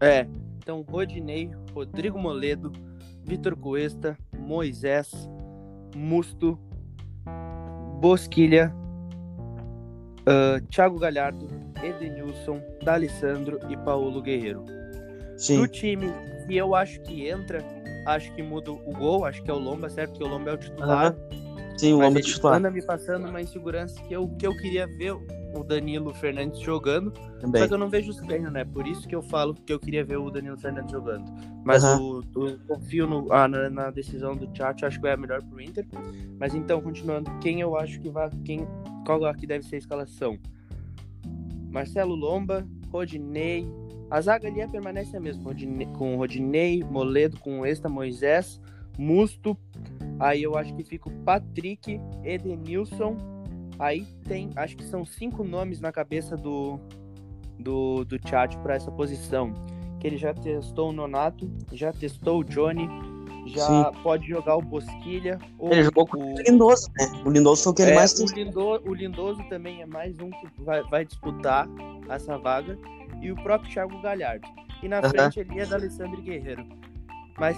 É. 0.00 0.26
Então, 0.56 0.80
Rodinei, 0.88 1.50
Rodrigo 1.74 2.18
Moledo, 2.18 2.72
Vitor 3.24 3.54
Cuesta, 3.56 4.16
Moisés, 4.36 5.12
Musto, 5.94 6.58
Bosquilha, 8.00 8.74
ah, 10.26 10.60
Thiago 10.70 10.98
Galhardo, 10.98 11.46
Edenilson, 11.82 12.60
D'Alessandro 12.84 13.58
e 13.68 13.76
Paulo 13.78 14.20
Guerreiro. 14.22 14.64
Sim. 15.36 15.60
Do 15.60 15.68
time 15.68 16.06
que 16.46 16.56
eu 16.56 16.74
acho 16.74 17.00
que 17.02 17.28
entra, 17.28 17.62
acho 18.06 18.32
que 18.34 18.42
muda 18.42 18.70
o 18.72 18.92
gol, 18.92 19.24
acho 19.24 19.42
que 19.42 19.50
é 19.50 19.54
o 19.54 19.58
Lomba, 19.58 19.88
certo? 19.90 20.18
Que 20.18 20.24
o 20.24 20.28
Lomba 20.28 20.50
é 20.50 20.54
o 20.54 20.56
titular. 20.58 21.14
Sim, 21.76 21.92
o 21.92 21.96
Lomba 21.96 22.06
é 22.06 22.20
ele 22.20 22.22
titular 22.22 22.56
anda 22.56 22.70
me 22.70 22.80
passando 22.82 23.28
uma 23.28 23.40
insegurança 23.40 24.00
que 24.04 24.14
eu, 24.14 24.26
que 24.38 24.46
eu 24.46 24.56
queria 24.56 24.86
ver 24.86 25.12
o 25.54 25.62
Danilo 25.64 26.12
Fernandes 26.14 26.60
jogando, 26.60 27.10
também. 27.40 27.62
só 27.62 27.68
que 27.68 27.74
eu 27.74 27.78
não 27.78 27.88
vejo 27.90 28.10
os 28.10 28.16
treinos, 28.18 28.52
né? 28.52 28.64
Por 28.64 28.86
isso 28.86 29.06
que 29.08 29.14
eu 29.14 29.22
falo 29.22 29.54
que 29.54 29.72
eu 29.72 29.78
queria 29.78 30.04
ver 30.04 30.16
o 30.18 30.30
Danilo 30.30 30.56
Fernandes 30.58 30.92
jogando. 30.92 31.24
Mas 31.64 31.82
Aham. 31.84 32.00
o, 32.00 32.22
o- 32.34 32.48
eu 32.48 32.58
confio 32.68 33.06
no, 33.06 33.30
ah, 33.32 33.46
na, 33.48 33.68
na 33.70 33.90
decisão 33.90 34.34
do 34.36 34.48
chat, 34.56 34.84
acho 34.84 34.96
que 34.96 35.02
vai 35.02 35.12
a 35.12 35.16
melhor 35.16 35.42
pro 35.42 35.60
Inter. 35.60 35.86
Mas 36.38 36.54
então, 36.54 36.80
continuando, 36.80 37.30
quem 37.40 37.60
eu 37.60 37.76
acho 37.76 37.98
que 38.00 38.08
vai. 38.10 38.28
Quem, 38.44 38.66
qual 39.06 39.32
que 39.34 39.46
deve 39.46 39.64
ser 39.64 39.76
a 39.76 39.78
escalação? 39.78 40.36
Marcelo 41.70 42.14
Lomba, 42.14 42.66
Rodinei. 42.90 43.64
A 44.10 44.20
zaga 44.20 44.48
ali 44.48 44.66
permanece 44.68 45.16
a 45.16 45.20
mesma, 45.20 45.54
com 45.96 46.16
Rodinei, 46.16 46.82
Moledo, 46.82 47.38
com 47.38 47.64
Esta, 47.64 47.88
Moisés, 47.88 48.60
Musto. 48.98 49.56
Aí 50.18 50.42
eu 50.42 50.56
acho 50.56 50.74
que 50.74 50.82
fica 50.82 51.08
o 51.08 51.12
Patrick, 51.22 52.00
Edenilson. 52.24 53.16
Aí 53.78 54.04
tem, 54.24 54.50
acho 54.56 54.76
que 54.76 54.84
são 54.84 55.04
cinco 55.04 55.44
nomes 55.44 55.80
na 55.80 55.92
cabeça 55.92 56.36
do, 56.36 56.80
do, 57.58 58.04
do 58.04 58.18
chat 58.28 58.56
para 58.58 58.74
essa 58.74 58.90
posição. 58.90 59.52
Que 60.00 60.06
ele 60.06 60.16
já 60.16 60.32
testou 60.34 60.90
o 60.90 60.92
Nonato, 60.92 61.50
já 61.72 61.92
testou 61.92 62.40
o 62.40 62.44
Johnny, 62.44 62.88
já 63.48 63.92
pode 64.02 64.26
jogar 64.28 64.56
o 64.56 64.62
Bosquilha. 64.62 65.38
Ou 65.58 65.72
Ele 65.72 65.82
jogou 65.84 66.06
com 66.06 66.34
o, 66.34 66.38
Lindoso, 66.40 66.88
né? 66.98 67.06
O 67.24 67.30
Lindoso 67.30 67.62
foi 67.64 67.72
o 67.72 67.74
que 67.74 67.82
ele 67.82 67.90
é, 67.92 67.94
mais 67.94 68.18
o. 68.18 68.26
Lindo- 68.34 68.82
o 68.88 68.94
Lindoso 68.94 69.42
também 69.48 69.82
é 69.82 69.86
mais 69.86 70.18
um 70.20 70.30
que 70.30 70.46
vai, 70.62 70.82
vai 70.84 71.04
disputar 71.04 71.68
essa 72.08 72.36
vaga. 72.38 72.78
E 73.20 73.32
o 73.32 73.36
próprio 73.36 73.70
Thiago 73.72 74.00
Galhardo. 74.02 74.46
E 74.82 74.88
na 74.88 75.02
frente 75.02 75.40
ali 75.40 75.60
é 75.60 75.66
da 75.66 75.76
Alessandro 75.76 76.20
Guerreiro. 76.20 76.66
Mas, 77.38 77.56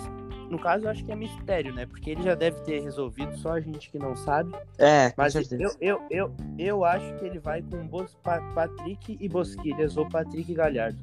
no 0.51 0.59
caso, 0.59 0.87
eu 0.87 0.91
acho 0.91 1.05
que 1.05 1.13
é 1.13 1.15
mistério, 1.17 1.73
né? 1.75 1.87
Porque 1.87 2.11
ele 2.11 2.23
já 2.23 2.35
deve 2.35 2.61
ter 2.63 2.81
resolvido, 2.81 3.37
só 3.39 3.53
a 3.53 3.61
gente 3.61 3.91
que 3.91 3.99
não 3.99 4.17
sabe. 4.17 4.53
É, 4.77 5.11
com 5.11 5.15
Mas 5.23 5.33
certeza. 5.33 5.63
eu, 5.63 5.71
eu, 5.81 6.03
eu, 6.11 6.33
eu 6.59 6.85
acho 6.85 7.15
que 7.17 7.25
ele 7.25 7.39
vai 7.39 7.63
com 7.63 7.87
Bos, 7.87 8.15
Pa- 8.23 8.41
Patrick 8.55 9.17
e 9.21 9.29
Bosquilhas, 9.29 9.97
ou 9.97 10.09
Patrick 10.09 10.51
e 10.51 10.55
Galhardo. 10.55 10.99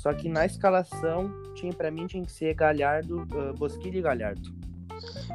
Só 0.00 0.14
que 0.14 0.30
na 0.30 0.46
escalação, 0.46 1.30
tinha, 1.54 1.74
pra 1.74 1.90
mim, 1.90 2.06
tinha 2.06 2.24
que 2.24 2.32
ser 2.32 2.54
Galhardo, 2.54 3.28
ah, 3.34 3.52
Bosquilha 3.52 3.98
e 3.98 4.00
Galhardo. 4.00 4.50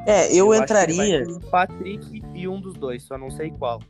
É, 0.04 0.26
eu, 0.34 0.52
ele 0.52 0.64
entraria. 0.64 1.24
Patrick 1.52 2.20
e 2.34 2.48
um 2.48 2.60
dos 2.60 2.74
dois, 2.74 3.04
só 3.04 3.16
não 3.16 3.30
sei 3.30 3.52
qual. 3.52 3.80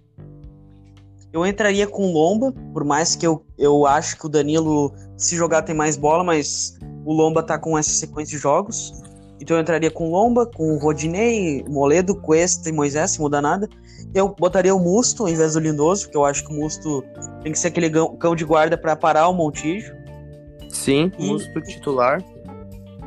Eu 1.32 1.46
entraria 1.46 1.86
com 1.86 2.12
Lomba, 2.12 2.52
por 2.74 2.84
mais 2.84 3.16
que 3.16 3.26
eu, 3.26 3.42
eu 3.56 3.86
acho 3.86 4.18
que 4.18 4.26
o 4.26 4.28
Danilo, 4.28 4.92
se 5.16 5.34
jogar, 5.34 5.62
tem 5.62 5.74
mais 5.74 5.96
bola, 5.96 6.22
mas 6.22 6.78
o 7.06 7.12
Lomba 7.14 7.42
tá 7.42 7.58
com 7.58 7.78
essa 7.78 7.90
sequência 7.90 8.36
de 8.36 8.42
jogos. 8.42 8.92
Então 9.40 9.56
eu 9.56 9.62
entraria 9.62 9.90
com 9.90 10.10
Lomba, 10.10 10.44
com 10.44 10.74
o 10.74 10.78
Rodinei, 10.78 11.64
Moledo, 11.66 12.14
Cuesta 12.14 12.68
e 12.68 12.72
Moisés, 12.72 13.12
se 13.12 13.20
muda 13.20 13.40
nada. 13.40 13.66
Eu 14.14 14.28
botaria 14.28 14.74
o 14.74 14.78
Musto 14.78 15.22
ao 15.22 15.30
invés 15.30 15.54
do 15.54 15.60
Lindoso, 15.60 16.04
porque 16.04 16.18
eu 16.18 16.24
acho 16.26 16.46
que 16.46 16.52
o 16.52 16.54
Musto 16.54 17.02
tem 17.42 17.50
que 17.50 17.58
ser 17.58 17.68
aquele 17.68 17.90
cão 18.18 18.36
de 18.36 18.44
guarda 18.44 18.76
para 18.76 18.94
parar 18.94 19.26
o 19.28 19.32
Montijo. 19.32 19.95
Sim, 20.76 21.10
E- 21.18 21.26
Musto 21.26 21.60
titular. 21.62 22.22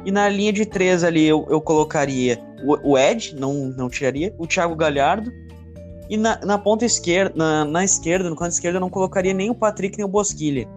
E 0.06 0.12
na 0.12 0.28
linha 0.30 0.52
de 0.52 0.66
três 0.66 1.04
ali 1.04 1.26
eu, 1.26 1.46
eu 1.50 1.62
colocaria 1.62 2.40
o, 2.64 2.92
o 2.92 2.98
Ed, 2.98 3.36
não, 3.36 3.54
não 3.54 3.90
tiraria, 3.90 4.34
o 4.38 4.48
Thiago 4.48 4.76
Galhardo. 4.76 5.32
E 6.10 6.18
na, 6.18 6.40
na 6.44 6.58
ponta 6.58 6.86
esquerda, 6.86 7.34
na, 7.36 7.66
na 7.66 7.84
esquerda, 7.84 8.30
no 8.30 8.36
canto 8.36 8.52
esquerdo, 8.52 8.76
eu 8.76 8.82
não 8.82 8.90
colocaria 8.90 9.34
nem 9.34 9.50
o 9.50 9.56
Patrick 9.56 9.98
nem 9.98 10.06
o 10.06 10.10
Bosquilha. 10.10 10.68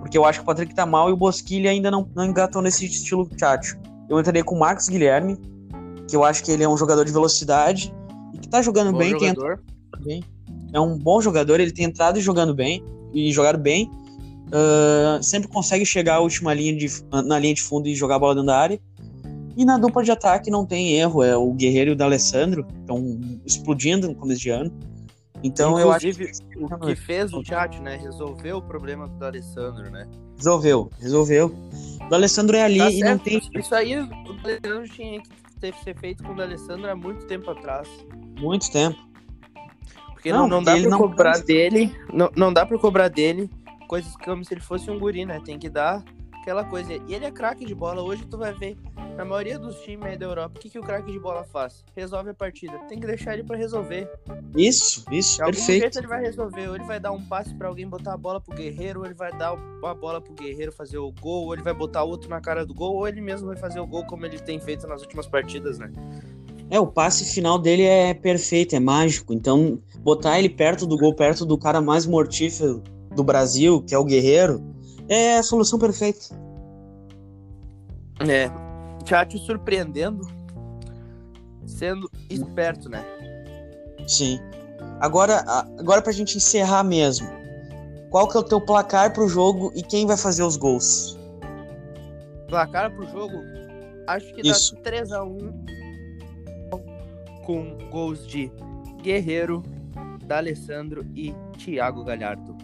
Porque 0.00 0.16
eu 0.16 0.24
acho 0.24 0.38
que 0.38 0.42
o 0.44 0.46
Patrick 0.46 0.72
tá 0.74 0.86
mal 0.86 1.08
e 1.08 1.12
o 1.12 1.16
Bosquilha 1.16 1.70
ainda 1.70 1.90
não, 1.90 2.08
não 2.14 2.24
engatou 2.24 2.62
nesse 2.62 2.86
estilo 2.86 3.28
Tchatcho. 3.28 3.76
Eu 4.08 4.20
entraria 4.20 4.44
com 4.44 4.54
o 4.54 4.58
Marcos 4.58 4.88
Guilherme, 4.88 5.36
que 6.08 6.14
eu 6.14 6.22
acho 6.22 6.44
que 6.44 6.52
ele 6.52 6.62
é 6.62 6.68
um 6.68 6.76
jogador 6.76 7.04
de 7.04 7.10
velocidade 7.10 7.92
e 8.32 8.38
que 8.38 8.48
tá 8.48 8.62
jogando 8.62 8.92
Bom 8.92 8.98
bem, 8.98 9.18
tem 9.18 9.28
jogador. 9.30 9.60
bem. 10.04 10.22
É 10.72 10.78
um 10.78 10.96
bom 10.96 11.20
jogador, 11.20 11.58
ele 11.58 11.72
tem 11.72 11.86
entrado 11.86 12.20
jogando 12.20 12.54
bem, 12.54 12.84
e 13.12 13.32
jogado 13.32 13.58
bem. 13.58 13.90
Ah, 14.52 15.18
sempre 15.22 15.48
consegue 15.48 15.84
chegar 15.84 16.16
à 16.16 16.20
última 16.20 16.54
linha 16.54 16.76
de, 16.76 16.88
na 17.24 17.38
linha 17.38 17.54
de 17.54 17.62
fundo 17.62 17.88
e 17.88 17.94
jogar 17.94 18.16
a 18.16 18.18
bola 18.18 18.34
dentro 18.34 18.46
da 18.46 18.58
área. 18.58 18.80
E 19.56 19.64
na 19.64 19.78
dupla 19.78 20.04
de 20.04 20.10
ataque 20.10 20.50
não 20.50 20.66
tem 20.66 20.92
erro, 20.92 21.22
é 21.22 21.34
o 21.34 21.50
Guerreiro 21.52 21.90
e 21.90 21.92
o 21.94 21.96
D'Alessandro, 21.96 22.66
estão 22.80 23.18
explodindo 23.44 24.06
no 24.06 24.14
começo 24.14 24.40
de 24.40 24.50
ano. 24.50 24.70
Então 25.42 25.78
eu 25.78 25.90
acho 25.90 26.06
que 26.06 26.10
Inclusive, 26.10 26.64
o 26.64 26.78
que 26.78 26.96
fez 26.96 27.32
o 27.32 27.42
chat, 27.42 27.80
né? 27.80 27.96
Resolveu 27.96 28.58
o 28.58 28.62
problema 28.62 29.08
do 29.08 29.24
Alessandro, 29.24 29.90
né? 29.90 30.06
resolveu, 30.36 30.90
resolveu. 31.00 31.54
O 32.04 32.08
D'Alessandro 32.10 32.56
é 32.56 32.62
ali 32.62 32.78
Tá 32.78 32.90
e 32.90 33.00
não 33.00 33.18
certo, 33.18 33.22
tem 33.24 33.60
Isso 33.60 33.74
aí 33.74 33.98
o 33.98 34.08
Alessandro 34.44 34.88
tinha 34.90 35.22
que 35.22 35.28
ter 35.60 35.74
ser 35.74 35.96
feito 35.96 36.22
com 36.22 36.34
o 36.34 36.42
Alessandro 36.42 36.90
há 36.90 36.94
muito 36.94 37.26
tempo 37.26 37.50
atrás. 37.50 37.88
muito 38.38 38.70
tempo. 38.70 38.98
Porque 40.12 40.30
Não, 40.30 40.40
não, 40.40 40.48
não 40.48 40.62
dá 40.62 40.76
não 40.76 40.98
cobrar 40.98 41.38
dele. 41.38 41.94
Não, 42.12 42.30
não 42.36 42.52
dá 42.52 42.66
pra 42.66 42.78
cobrar 42.78 43.08
dele 43.08 43.48
coisas 43.86 44.14
como 44.16 44.44
se 44.44 44.52
ele 44.54 44.60
fosse 44.60 44.90
um 44.90 44.98
guri, 44.98 45.24
né? 45.24 45.40
Tem 45.44 45.58
que 45.58 45.68
dar 45.70 46.04
aquela 46.46 46.64
coisa. 46.64 46.92
E 46.92 47.14
ele 47.14 47.24
é 47.24 47.30
craque 47.30 47.64
de 47.64 47.74
bola. 47.74 48.02
Hoje 48.02 48.24
tu 48.24 48.38
vai 48.38 48.52
ver, 48.52 48.76
na 49.16 49.24
maioria 49.24 49.58
dos 49.58 49.80
times 49.80 50.06
aí 50.06 50.16
da 50.16 50.26
Europa, 50.26 50.56
o 50.56 50.60
que, 50.60 50.70
que 50.70 50.78
o 50.78 50.82
craque 50.82 51.10
de 51.10 51.18
bola 51.18 51.42
faz? 51.42 51.84
Resolve 51.96 52.30
a 52.30 52.34
partida. 52.34 52.78
Tem 52.88 53.00
que 53.00 53.06
deixar 53.06 53.34
ele 53.34 53.42
pra 53.42 53.56
resolver. 53.56 54.08
Isso, 54.56 55.04
isso, 55.10 55.36
De 55.36 55.42
algum 55.42 55.56
perfeito. 55.56 55.80
jeito 55.80 55.98
ele 55.98 56.06
vai 56.06 56.20
resolver. 56.20 56.68
Ou 56.68 56.76
ele 56.76 56.84
vai 56.84 57.00
dar 57.00 57.10
um 57.10 57.24
passe 57.24 57.52
pra 57.54 57.66
alguém 57.66 57.88
botar 57.88 58.14
a 58.14 58.16
bola 58.16 58.40
pro 58.40 58.54
Guerreiro, 58.54 59.00
ou 59.00 59.06
ele 59.06 59.14
vai 59.14 59.36
dar 59.36 59.52
a 59.82 59.94
bola 59.94 60.20
pro 60.20 60.34
Guerreiro 60.34 60.70
fazer 60.70 60.98
o 60.98 61.10
gol, 61.10 61.46
ou 61.46 61.54
ele 61.54 61.62
vai 61.62 61.74
botar 61.74 62.04
outro 62.04 62.30
na 62.30 62.40
cara 62.40 62.64
do 62.64 62.72
gol, 62.72 62.94
ou 62.94 63.08
ele 63.08 63.20
mesmo 63.20 63.48
vai 63.48 63.56
fazer 63.56 63.80
o 63.80 63.86
gol 63.86 64.06
como 64.06 64.24
ele 64.24 64.38
tem 64.38 64.60
feito 64.60 64.86
nas 64.86 65.02
últimas 65.02 65.26
partidas, 65.26 65.78
né? 65.78 65.90
É, 66.70 66.78
o 66.80 66.86
passe 66.86 67.24
final 67.32 67.58
dele 67.58 67.82
é 67.82 68.12
perfeito, 68.12 68.74
é 68.74 68.80
mágico. 68.80 69.32
Então, 69.32 69.80
botar 69.98 70.38
ele 70.38 70.48
perto 70.48 70.86
do 70.86 70.96
gol, 70.96 71.14
perto 71.14 71.44
do 71.44 71.56
cara 71.58 71.80
mais 71.80 72.06
mortífero 72.06 72.82
do 73.16 73.24
Brasil, 73.24 73.82
que 73.82 73.94
é 73.94 73.98
o 73.98 74.04
Guerreiro, 74.04 74.62
é 75.08 75.38
a 75.38 75.42
solução 75.42 75.78
perfeita. 75.78 76.34
É. 78.20 78.50
Tchatcho 79.04 79.38
surpreendendo, 79.38 80.26
sendo 81.66 82.10
esperto, 82.30 82.88
né? 82.88 83.04
Sim. 84.06 84.38
Agora, 85.00 85.44
agora 85.78 86.02
pra 86.02 86.12
gente 86.12 86.36
encerrar 86.36 86.82
mesmo. 86.82 87.28
Qual 88.10 88.28
que 88.28 88.36
é 88.36 88.40
o 88.40 88.42
teu 88.42 88.60
placar 88.60 89.12
pro 89.12 89.28
jogo 89.28 89.72
e 89.74 89.82
quem 89.82 90.06
vai 90.06 90.16
fazer 90.16 90.42
os 90.42 90.56
gols? 90.56 91.18
Placar 92.48 92.94
pro 92.94 93.06
jogo, 93.08 93.42
acho 94.06 94.32
que 94.32 94.48
Isso. 94.48 94.74
dá 94.76 94.90
3x1 94.90 95.52
com 97.44 97.76
gols 97.90 98.26
de 98.26 98.50
Guerreiro, 99.02 99.62
D'Alessandro 100.24 101.06
e 101.14 101.32
Thiago 101.58 102.02
Galhardo. 102.04 102.56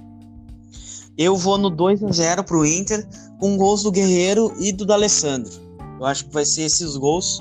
Eu 1.16 1.36
vou 1.36 1.58
no 1.58 1.68
2 1.70 2.02
a 2.04 2.10
0 2.10 2.44
pro 2.44 2.64
Inter, 2.64 3.06
com 3.38 3.56
gols 3.56 3.82
do 3.82 3.90
Guerreiro 3.92 4.52
e 4.58 4.72
do 4.72 4.84
D'Alessandro. 4.86 5.52
Eu 6.00 6.06
acho 6.06 6.24
que 6.26 6.32
vai 6.32 6.44
ser 6.44 6.62
esses 6.62 6.96
gols. 6.96 7.40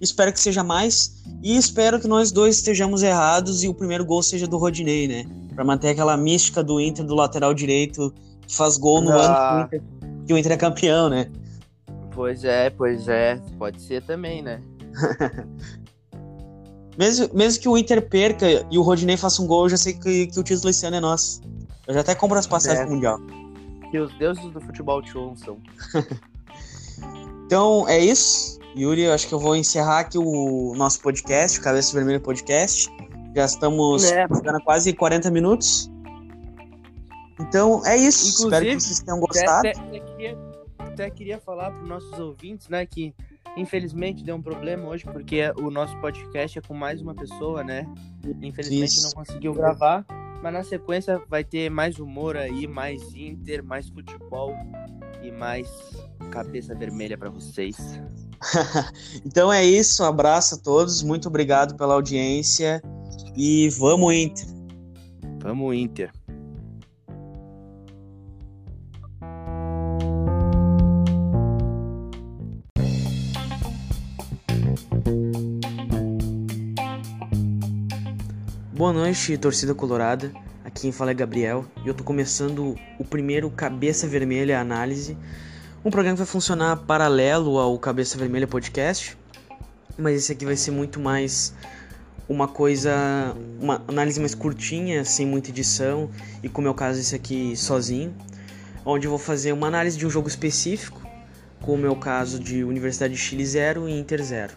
Espero 0.00 0.32
que 0.32 0.40
seja 0.40 0.62
mais. 0.62 1.20
E 1.42 1.56
espero 1.56 1.98
que 1.98 2.06
nós 2.06 2.30
dois 2.30 2.56
estejamos 2.56 3.02
errados 3.02 3.62
e 3.62 3.68
o 3.68 3.74
primeiro 3.74 4.04
gol 4.04 4.22
seja 4.22 4.46
do 4.46 4.58
Rodinei, 4.58 5.08
né? 5.08 5.24
Pra 5.54 5.64
manter 5.64 5.88
aquela 5.90 6.16
mística 6.16 6.62
do 6.62 6.80
Inter 6.80 7.04
do 7.04 7.14
lateral 7.14 7.54
direito 7.54 8.12
que 8.46 8.54
faz 8.54 8.76
gol 8.76 9.00
no 9.00 9.10
Ah. 9.10 9.62
ano 9.62 9.68
que 9.68 9.76
o, 9.76 9.78
Inter, 9.78 9.82
que 10.26 10.32
o 10.34 10.38
Inter 10.38 10.52
é 10.52 10.56
campeão, 10.56 11.08
né? 11.08 11.30
Pois 12.14 12.44
é, 12.44 12.70
pois 12.70 13.08
é. 13.08 13.40
Pode 13.58 13.80
ser 13.80 14.02
também, 14.04 14.42
né? 14.42 14.60
Mesmo, 16.98 17.30
mesmo 17.32 17.62
que 17.62 17.68
o 17.68 17.78
Inter 17.78 18.06
perca 18.06 18.46
e 18.70 18.76
o 18.76 18.82
Rodinei 18.82 19.16
faça 19.16 19.40
um 19.40 19.46
gol, 19.46 19.64
eu 19.64 19.70
já 19.70 19.76
sei 19.78 19.94
que, 19.94 20.26
que 20.26 20.38
o 20.38 20.42
título 20.42 20.68
esse 20.68 20.84
ano 20.84 20.96
é 20.96 21.00
nosso. 21.00 21.40
Eu 21.90 21.94
já 21.94 22.00
até 22.02 22.14
compro 22.14 22.38
as 22.38 22.46
passagens 22.46 22.80
É. 22.82 22.84
pro 22.84 22.94
Mundial. 22.94 23.18
Que 23.90 23.98
os 23.98 24.16
deuses 24.16 24.44
do 24.52 24.60
futebol 24.60 25.02
te 25.02 25.18
ouçam. 25.18 25.58
Então 27.46 27.88
é 27.88 27.98
isso. 27.98 28.60
Yuri, 28.76 29.02
eu 29.02 29.12
acho 29.12 29.26
que 29.26 29.34
eu 29.34 29.40
vou 29.40 29.56
encerrar 29.56 29.98
aqui 29.98 30.16
o 30.16 30.72
nosso 30.76 31.00
podcast, 31.00 31.58
o 31.58 31.62
Cabeça 31.64 31.92
Vermelha 31.92 32.20
Podcast. 32.20 32.88
Já 33.34 33.44
estamos 33.44 34.04
É. 34.04 34.28
chegando 34.28 34.60
quase 34.62 34.92
40 34.92 35.28
minutos. 35.32 35.90
Então 37.40 37.84
é 37.84 37.96
isso. 37.96 38.28
Inclusive, 38.44 38.54
Espero 38.54 38.64
que 38.76 38.80
vocês 38.84 39.00
tenham 39.00 39.18
gostado. 39.18 39.68
até- 39.68 39.70
até 39.80 39.98
queria, 40.00 40.38
até 40.78 41.10
queria 41.10 41.40
falar 41.40 41.72
para 41.72 41.82
os 41.82 41.88
nossos 41.88 42.16
ouvintes, 42.20 42.68
né, 42.68 42.86
que 42.86 43.12
infelizmente 43.56 44.22
deu 44.22 44.36
um 44.36 44.42
problema 44.42 44.88
hoje, 44.88 45.04
porque 45.04 45.40
o 45.60 45.70
nosso 45.72 45.96
podcast 46.00 46.56
é 46.56 46.62
com 46.62 46.74
mais 46.74 47.02
uma 47.02 47.16
pessoa, 47.16 47.64
né? 47.64 47.84
Infelizmente 48.40 48.90
Isso. 48.94 49.06
não 49.06 49.12
conseguiu 49.24 49.52
gravar, 49.54 50.04
mas 50.42 50.52
na 50.52 50.62
sequência 50.62 51.20
vai 51.28 51.44
ter 51.44 51.70
mais 51.70 51.98
humor 51.98 52.36
aí, 52.36 52.66
mais 52.66 53.14
Inter, 53.14 53.62
mais 53.64 53.88
futebol 53.88 54.54
e 55.22 55.30
mais 55.30 55.68
cabeça 56.30 56.74
vermelha 56.74 57.16
para 57.16 57.30
vocês. 57.30 57.76
Então 59.22 59.52
é 59.52 59.62
isso. 59.62 60.02
Um 60.02 60.06
abraço 60.06 60.54
a 60.54 60.58
todos. 60.58 61.02
Muito 61.02 61.28
obrigado 61.28 61.76
pela 61.76 61.92
audiência. 61.92 62.82
E 63.36 63.68
vamos, 63.68 64.14
Inter. 64.14 64.46
Vamos 65.42 65.76
Inter. 65.76 66.10
Noite, 79.10 79.36
torcida 79.36 79.74
colorada. 79.74 80.32
Aqui 80.64 80.82
quem 80.82 80.92
fala 80.92 81.10
é 81.10 81.14
Gabriel. 81.14 81.64
E 81.84 81.88
eu 81.88 81.92
tô 81.94 82.04
começando 82.04 82.76
o 82.96 83.04
primeiro 83.04 83.50
Cabeça 83.50 84.06
Vermelha 84.06 84.60
Análise, 84.60 85.18
um 85.84 85.90
programa 85.90 86.14
que 86.14 86.22
vai 86.22 86.26
funcionar 86.30 86.76
paralelo 86.76 87.58
ao 87.58 87.76
Cabeça 87.76 88.16
Vermelha 88.16 88.46
Podcast, 88.46 89.18
mas 89.98 90.16
esse 90.16 90.30
aqui 90.30 90.44
vai 90.44 90.54
ser 90.54 90.70
muito 90.70 91.00
mais 91.00 91.52
uma 92.28 92.46
coisa, 92.46 93.34
uma 93.60 93.82
análise 93.88 94.20
mais 94.20 94.32
curtinha, 94.32 95.04
sem 95.04 95.26
muita 95.26 95.50
edição. 95.50 96.08
E 96.40 96.48
como 96.48 96.68
é 96.68 96.70
o 96.70 96.74
caso 96.74 97.00
esse 97.00 97.16
aqui 97.16 97.56
sozinho, 97.56 98.14
onde 98.86 99.08
eu 99.08 99.10
vou 99.10 99.18
fazer 99.18 99.50
uma 99.50 99.66
análise 99.66 99.98
de 99.98 100.06
um 100.06 100.10
jogo 100.10 100.28
específico, 100.28 101.02
como 101.60 101.84
é 101.84 101.90
o 101.90 101.96
caso 101.96 102.38
de 102.38 102.62
Universidade 102.62 103.14
de 103.14 103.18
Chile 103.18 103.44
0 103.44 103.88
e 103.88 103.98
Inter 103.98 104.22
0. 104.22 104.52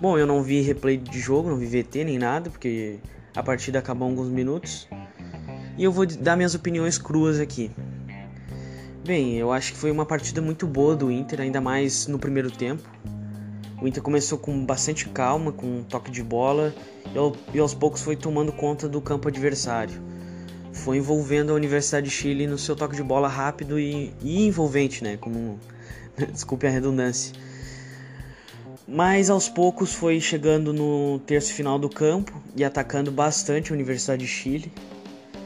Bom, 0.00 0.16
eu 0.16 0.26
não 0.26 0.42
vi 0.42 0.62
replay 0.62 0.96
de 0.96 1.20
jogo, 1.20 1.50
não 1.50 1.58
vi 1.58 1.66
VT 1.66 2.04
nem 2.04 2.18
nada, 2.18 2.48
porque 2.48 2.98
a 3.38 3.42
partida 3.42 3.78
acabou 3.78 4.08
alguns 4.08 4.28
minutos. 4.28 4.88
E 5.76 5.84
eu 5.84 5.92
vou 5.92 6.04
dar 6.04 6.36
minhas 6.36 6.56
opiniões 6.56 6.98
cruas 6.98 7.38
aqui. 7.38 7.70
Bem, 9.06 9.36
eu 9.36 9.52
acho 9.52 9.72
que 9.72 9.78
foi 9.78 9.92
uma 9.92 10.04
partida 10.04 10.42
muito 10.42 10.66
boa 10.66 10.96
do 10.96 11.08
Inter, 11.08 11.40
ainda 11.40 11.60
mais 11.60 12.08
no 12.08 12.18
primeiro 12.18 12.50
tempo. 12.50 12.82
O 13.80 13.86
Inter 13.86 14.02
começou 14.02 14.38
com 14.38 14.66
bastante 14.66 15.08
calma, 15.08 15.52
com 15.52 15.66
um 15.78 15.84
toque 15.84 16.10
de 16.10 16.20
bola 16.20 16.74
e 17.54 17.58
aos 17.60 17.74
poucos 17.74 18.02
foi 18.02 18.16
tomando 18.16 18.52
conta 18.52 18.88
do 18.88 19.00
campo 19.00 19.28
adversário. 19.28 20.02
Foi 20.72 20.96
envolvendo 20.96 21.52
a 21.52 21.54
Universidade 21.54 22.06
de 22.08 22.12
Chile 22.12 22.44
no 22.44 22.58
seu 22.58 22.74
toque 22.74 22.96
de 22.96 23.04
bola 23.04 23.28
rápido 23.28 23.78
e, 23.78 24.12
e 24.20 24.48
envolvente, 24.48 25.04
né? 25.04 25.16
Como, 25.16 25.60
desculpe 26.32 26.66
a 26.66 26.70
redundância. 26.70 27.32
Mas 28.90 29.28
aos 29.28 29.50
poucos 29.50 29.92
foi 29.92 30.18
chegando 30.18 30.72
no 30.72 31.18
terço 31.26 31.52
final 31.52 31.78
do 31.78 31.90
campo 31.90 32.32
e 32.56 32.64
atacando 32.64 33.12
bastante 33.12 33.70
a 33.70 33.74
Universidade 33.74 34.22
de 34.22 34.26
Chile. 34.26 34.72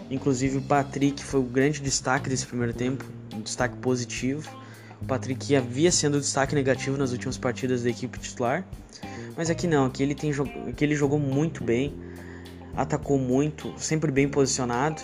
Inclusive 0.09 0.59
o 0.59 0.63
Patrick 0.63 1.21
foi 1.25 1.41
o 1.41 1.43
grande 1.43 1.81
destaque 1.81 2.29
desse 2.29 2.47
primeiro 2.47 2.73
tempo, 2.73 3.05
um 3.35 3.41
destaque 3.41 3.77
positivo. 3.79 4.49
O 5.01 5.07
Patrick 5.07 5.57
havia 5.57 5.91
sendo 5.91 6.21
destaque 6.21 6.55
negativo 6.55 6.97
nas 6.97 7.11
últimas 7.11 7.37
partidas 7.37 7.83
da 7.83 7.91
equipe 7.91 8.17
titular, 8.21 8.65
mas 9.37 9.51
aqui 9.51 9.67
não, 9.67 9.87
aqui 9.87 10.05
ele, 10.05 10.15
tem, 10.15 10.31
aqui 10.69 10.85
ele 10.85 10.95
jogou 10.95 11.19
muito 11.19 11.65
bem, 11.65 11.93
atacou 12.77 13.19
muito, 13.19 13.75
sempre 13.77 14.13
bem 14.13 14.29
posicionado 14.29 15.03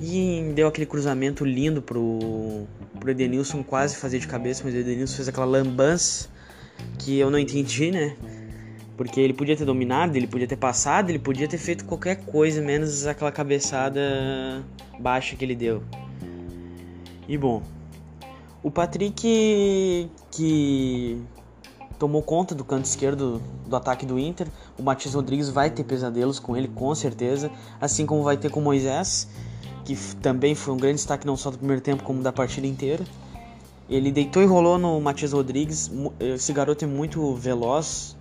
e 0.00 0.52
deu 0.52 0.66
aquele 0.66 0.86
cruzamento 0.86 1.44
lindo 1.44 1.80
pro, 1.80 2.66
pro 2.98 3.08
Edenilson 3.12 3.62
quase 3.62 3.94
fazer 3.94 4.18
de 4.18 4.26
cabeça, 4.26 4.62
mas 4.64 4.74
o 4.74 4.78
Edenilson 4.78 5.14
fez 5.14 5.28
aquela 5.28 5.46
lambança 5.46 6.34
que 6.98 7.18
eu 7.18 7.30
não 7.30 7.38
entendi, 7.38 7.90
né? 7.90 8.16
Porque 8.96 9.20
ele 9.20 9.34
podia 9.34 9.56
ter 9.56 9.64
dominado, 9.64 10.16
ele 10.16 10.26
podia 10.26 10.46
ter 10.46 10.56
passado, 10.56 11.10
ele 11.10 11.18
podia 11.18 11.46
ter 11.46 11.58
feito 11.58 11.84
qualquer 11.84 12.24
coisa, 12.24 12.62
menos 12.62 13.06
aquela 13.06 13.30
cabeçada 13.30 14.64
baixa 14.98 15.36
que 15.36 15.44
ele 15.44 15.54
deu. 15.54 15.82
E 17.28 17.36
bom, 17.36 17.62
o 18.62 18.70
Patrick 18.70 20.08
que 20.30 21.22
tomou 21.98 22.22
conta 22.22 22.54
do 22.54 22.64
canto 22.64 22.84
esquerdo 22.84 23.40
do 23.66 23.76
ataque 23.76 24.06
do 24.06 24.18
Inter, 24.18 24.48
o 24.78 24.82
Matias 24.82 25.14
Rodrigues 25.14 25.48
vai 25.48 25.70
ter 25.70 25.84
pesadelos 25.84 26.38
com 26.38 26.56
ele, 26.56 26.68
com 26.68 26.94
certeza, 26.94 27.50
assim 27.80 28.06
como 28.06 28.22
vai 28.22 28.36
ter 28.36 28.50
com 28.50 28.60
o 28.60 28.62
Moisés, 28.62 29.28
que 29.84 29.96
também 30.16 30.54
foi 30.54 30.74
um 30.74 30.76
grande 30.76 30.96
destaque 30.96 31.26
não 31.26 31.36
só 31.36 31.50
do 31.50 31.58
primeiro 31.58 31.82
tempo, 31.82 32.02
como 32.02 32.22
da 32.22 32.32
partida 32.32 32.66
inteira. 32.66 33.04
Ele 33.88 34.10
deitou 34.10 34.42
e 34.42 34.46
rolou 34.46 34.78
no 34.78 35.00
Matias 35.00 35.32
Rodrigues. 35.32 35.90
Esse 36.18 36.52
garoto 36.52 36.84
é 36.84 36.88
muito 36.88 37.34
veloz, 37.34 38.16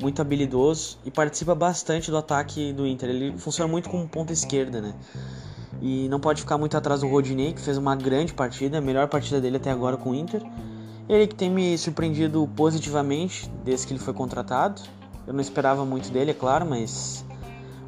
muito 0.00 0.20
habilidoso 0.20 0.98
e 1.04 1.10
participa 1.10 1.54
bastante 1.54 2.10
do 2.10 2.16
ataque 2.16 2.72
do 2.72 2.86
Inter. 2.86 3.08
Ele 3.08 3.38
funciona 3.38 3.70
muito 3.70 3.88
como 3.88 4.06
ponta 4.06 4.32
esquerda, 4.32 4.80
né? 4.80 4.94
E 5.80 6.08
não 6.08 6.20
pode 6.20 6.42
ficar 6.42 6.58
muito 6.58 6.76
atrás 6.76 7.00
do 7.00 7.08
Rodinei, 7.08 7.52
que 7.52 7.60
fez 7.60 7.78
uma 7.78 7.96
grande 7.96 8.34
partida, 8.34 8.78
a 8.78 8.80
melhor 8.80 9.08
partida 9.08 9.40
dele 9.40 9.56
até 9.56 9.70
agora 9.70 9.96
com 9.96 10.10
o 10.10 10.14
Inter. 10.14 10.42
Ele 11.08 11.26
que 11.26 11.34
tem 11.34 11.50
me 11.50 11.78
surpreendido 11.78 12.46
positivamente 12.54 13.50
desde 13.64 13.86
que 13.86 13.92
ele 13.94 14.00
foi 14.00 14.12
contratado. 14.12 14.82
Eu 15.26 15.32
não 15.32 15.40
esperava 15.40 15.84
muito 15.84 16.10
dele, 16.10 16.32
é 16.32 16.34
claro, 16.34 16.66
mas 16.66 17.24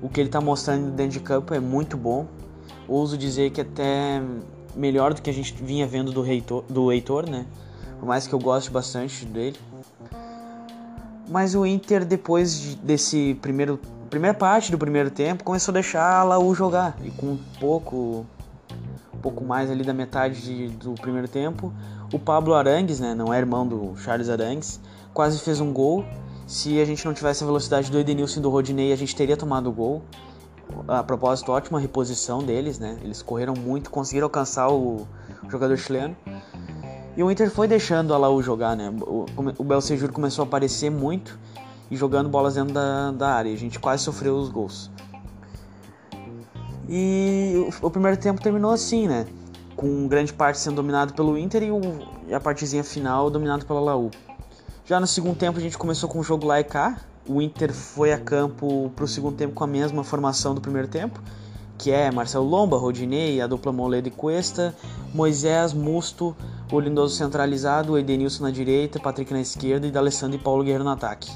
o 0.00 0.08
que 0.08 0.20
ele 0.20 0.28
está 0.28 0.40
mostrando 0.40 0.90
dentro 0.92 1.12
de 1.12 1.20
campo 1.20 1.52
é 1.52 1.60
muito 1.60 1.96
bom. 1.98 2.26
Ouso 2.88 3.18
dizer 3.18 3.50
que 3.50 3.60
até 3.60 4.22
melhor 4.74 5.14
do 5.14 5.22
que 5.22 5.30
a 5.30 5.32
gente 5.32 5.54
vinha 5.54 5.86
vendo 5.86 6.12
do, 6.12 6.24
Heitor, 6.24 6.64
do 6.68 6.92
Heitor, 6.92 7.28
né? 7.28 7.46
Por 7.98 8.06
mais 8.06 8.26
que 8.26 8.32
eu 8.32 8.38
goste 8.38 8.70
bastante 8.70 9.24
dele. 9.24 9.58
Mas 11.28 11.54
o 11.54 11.64
Inter, 11.64 12.04
depois 12.04 12.74
desse 12.76 13.38
primeiro 13.40 13.78
primeira 14.10 14.36
parte 14.36 14.72
do 14.72 14.76
primeiro 14.76 15.08
tempo, 15.08 15.44
começou 15.44 15.70
a 15.70 15.74
deixar 15.74 16.02
a 16.02 16.24
Laú 16.24 16.52
jogar. 16.52 16.96
E 17.02 17.10
com 17.12 17.26
um 17.26 17.38
pouco, 17.60 18.26
um 19.14 19.18
pouco 19.18 19.44
mais 19.44 19.70
ali 19.70 19.84
da 19.84 19.94
metade 19.94 20.42
de, 20.42 20.68
do 20.68 20.94
primeiro 20.94 21.28
tempo, 21.28 21.72
o 22.12 22.18
Pablo 22.18 22.54
Arangues, 22.54 22.98
né, 22.98 23.14
não 23.14 23.32
é 23.32 23.38
irmão 23.38 23.66
do 23.66 23.96
Charles 23.96 24.28
Arangues, 24.28 24.80
quase 25.14 25.38
fez 25.38 25.60
um 25.60 25.72
gol. 25.72 26.04
Se 26.44 26.80
a 26.80 26.84
gente 26.84 27.06
não 27.06 27.14
tivesse 27.14 27.44
a 27.44 27.46
velocidade 27.46 27.88
do 27.88 27.98
Edenilson 28.00 28.40
e 28.40 28.42
do 28.42 28.50
Rodinei, 28.50 28.92
a 28.92 28.96
gente 28.96 29.14
teria 29.14 29.36
tomado 29.36 29.68
o 29.68 29.72
gol. 29.72 30.02
A 30.88 31.02
propósito, 31.02 31.52
ótima 31.52 31.78
reposição 31.78 32.42
deles, 32.42 32.78
né? 32.78 32.98
Eles 33.02 33.22
correram 33.22 33.54
muito, 33.54 33.90
conseguiram 33.90 34.26
alcançar 34.26 34.68
o, 34.70 35.06
jogador 35.50 35.76
chileno. 35.76 36.16
E 37.16 37.22
o 37.22 37.30
Inter 37.30 37.50
foi 37.50 37.66
deixando 37.66 38.14
a 38.14 38.18
Laú 38.18 38.42
jogar, 38.42 38.76
né? 38.76 38.92
O, 39.02 39.26
o 39.58 39.64
Belcejur 39.64 40.12
começou 40.12 40.44
a 40.44 40.46
aparecer 40.46 40.90
muito 40.90 41.38
e 41.90 41.96
jogando 41.96 42.28
bolas 42.28 42.54
dentro 42.54 42.72
da, 42.72 43.10
da 43.10 43.28
área. 43.34 43.52
A 43.52 43.56
gente 43.56 43.78
quase 43.78 44.04
sofreu 44.04 44.36
os 44.36 44.48
gols. 44.48 44.90
E 46.88 47.70
o, 47.82 47.86
o 47.86 47.90
primeiro 47.90 48.16
tempo 48.16 48.40
terminou 48.40 48.70
assim, 48.70 49.08
né? 49.08 49.26
Com 49.76 50.06
grande 50.08 50.32
parte 50.32 50.58
sendo 50.58 50.76
dominado 50.76 51.14
pelo 51.14 51.36
Inter 51.36 51.62
e, 51.62 51.70
o, 51.70 51.80
e 52.28 52.34
a 52.34 52.40
partezinha 52.40 52.84
final 52.84 53.28
dominado 53.28 53.66
pela 53.66 53.80
Laú. 53.80 54.10
Já 54.84 54.98
no 54.98 55.06
segundo 55.06 55.36
tempo 55.36 55.58
a 55.58 55.60
gente 55.60 55.76
começou 55.76 56.08
com 56.08 56.18
o 56.18 56.22
jogo 56.22 56.46
lá 56.46 56.60
e 56.60 56.64
cá. 56.64 56.96
O 57.28 57.40
Inter 57.40 57.72
foi 57.72 58.12
a 58.12 58.18
campo 58.18 58.90
para 58.96 59.04
o 59.04 59.08
segundo 59.08 59.36
tempo 59.36 59.54
com 59.54 59.64
a 59.64 59.66
mesma 59.66 60.02
formação 60.02 60.54
do 60.54 60.60
primeiro 60.60 60.88
tempo, 60.88 61.20
que 61.78 61.90
é 61.90 62.10
Marcelo 62.10 62.46
Lomba, 62.46 62.76
Rodinei, 62.76 63.40
a 63.40 63.46
dupla 63.46 63.72
Moledo 63.72 64.08
e 64.08 64.10
Cuesta, 64.10 64.74
Moisés, 65.14 65.72
Musto, 65.72 66.36
o 66.70 66.80
Lindoso 66.80 67.16
centralizado, 67.16 67.92
o 67.92 67.98
Edenilson 67.98 68.44
na 68.44 68.50
direita, 68.50 69.00
Patrick 69.00 69.32
na 69.32 69.40
esquerda 69.40 69.86
e 69.86 69.90
D'Alessandro 69.90 70.36
e 70.36 70.40
Paulo 70.42 70.62
Guerreiro 70.62 70.84
no 70.84 70.90
ataque. 70.90 71.30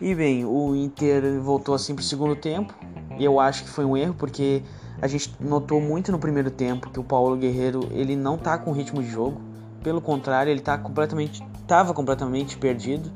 E 0.00 0.16
bem, 0.16 0.44
o 0.44 0.74
Inter 0.74 1.40
voltou 1.40 1.76
assim 1.76 1.94
pro 1.94 2.02
segundo 2.02 2.34
tempo. 2.34 2.74
E 3.16 3.24
eu 3.24 3.38
acho 3.38 3.62
que 3.62 3.70
foi 3.70 3.84
um 3.84 3.96
erro, 3.96 4.14
porque 4.14 4.60
a 5.00 5.06
gente 5.06 5.32
notou 5.38 5.80
muito 5.80 6.10
no 6.10 6.18
primeiro 6.18 6.50
tempo 6.50 6.90
que 6.90 6.98
o 6.98 7.04
Paulo 7.04 7.36
Guerreiro 7.36 7.88
ele 7.92 8.16
não 8.16 8.36
tá 8.36 8.58
com 8.58 8.72
ritmo 8.72 9.00
de 9.00 9.08
jogo. 9.08 9.40
Pelo 9.80 10.00
contrário, 10.00 10.50
ele 10.50 10.60
tá 10.60 10.76
completamente. 10.76 11.40
tava 11.68 11.94
completamente 11.94 12.56
perdido. 12.58 13.12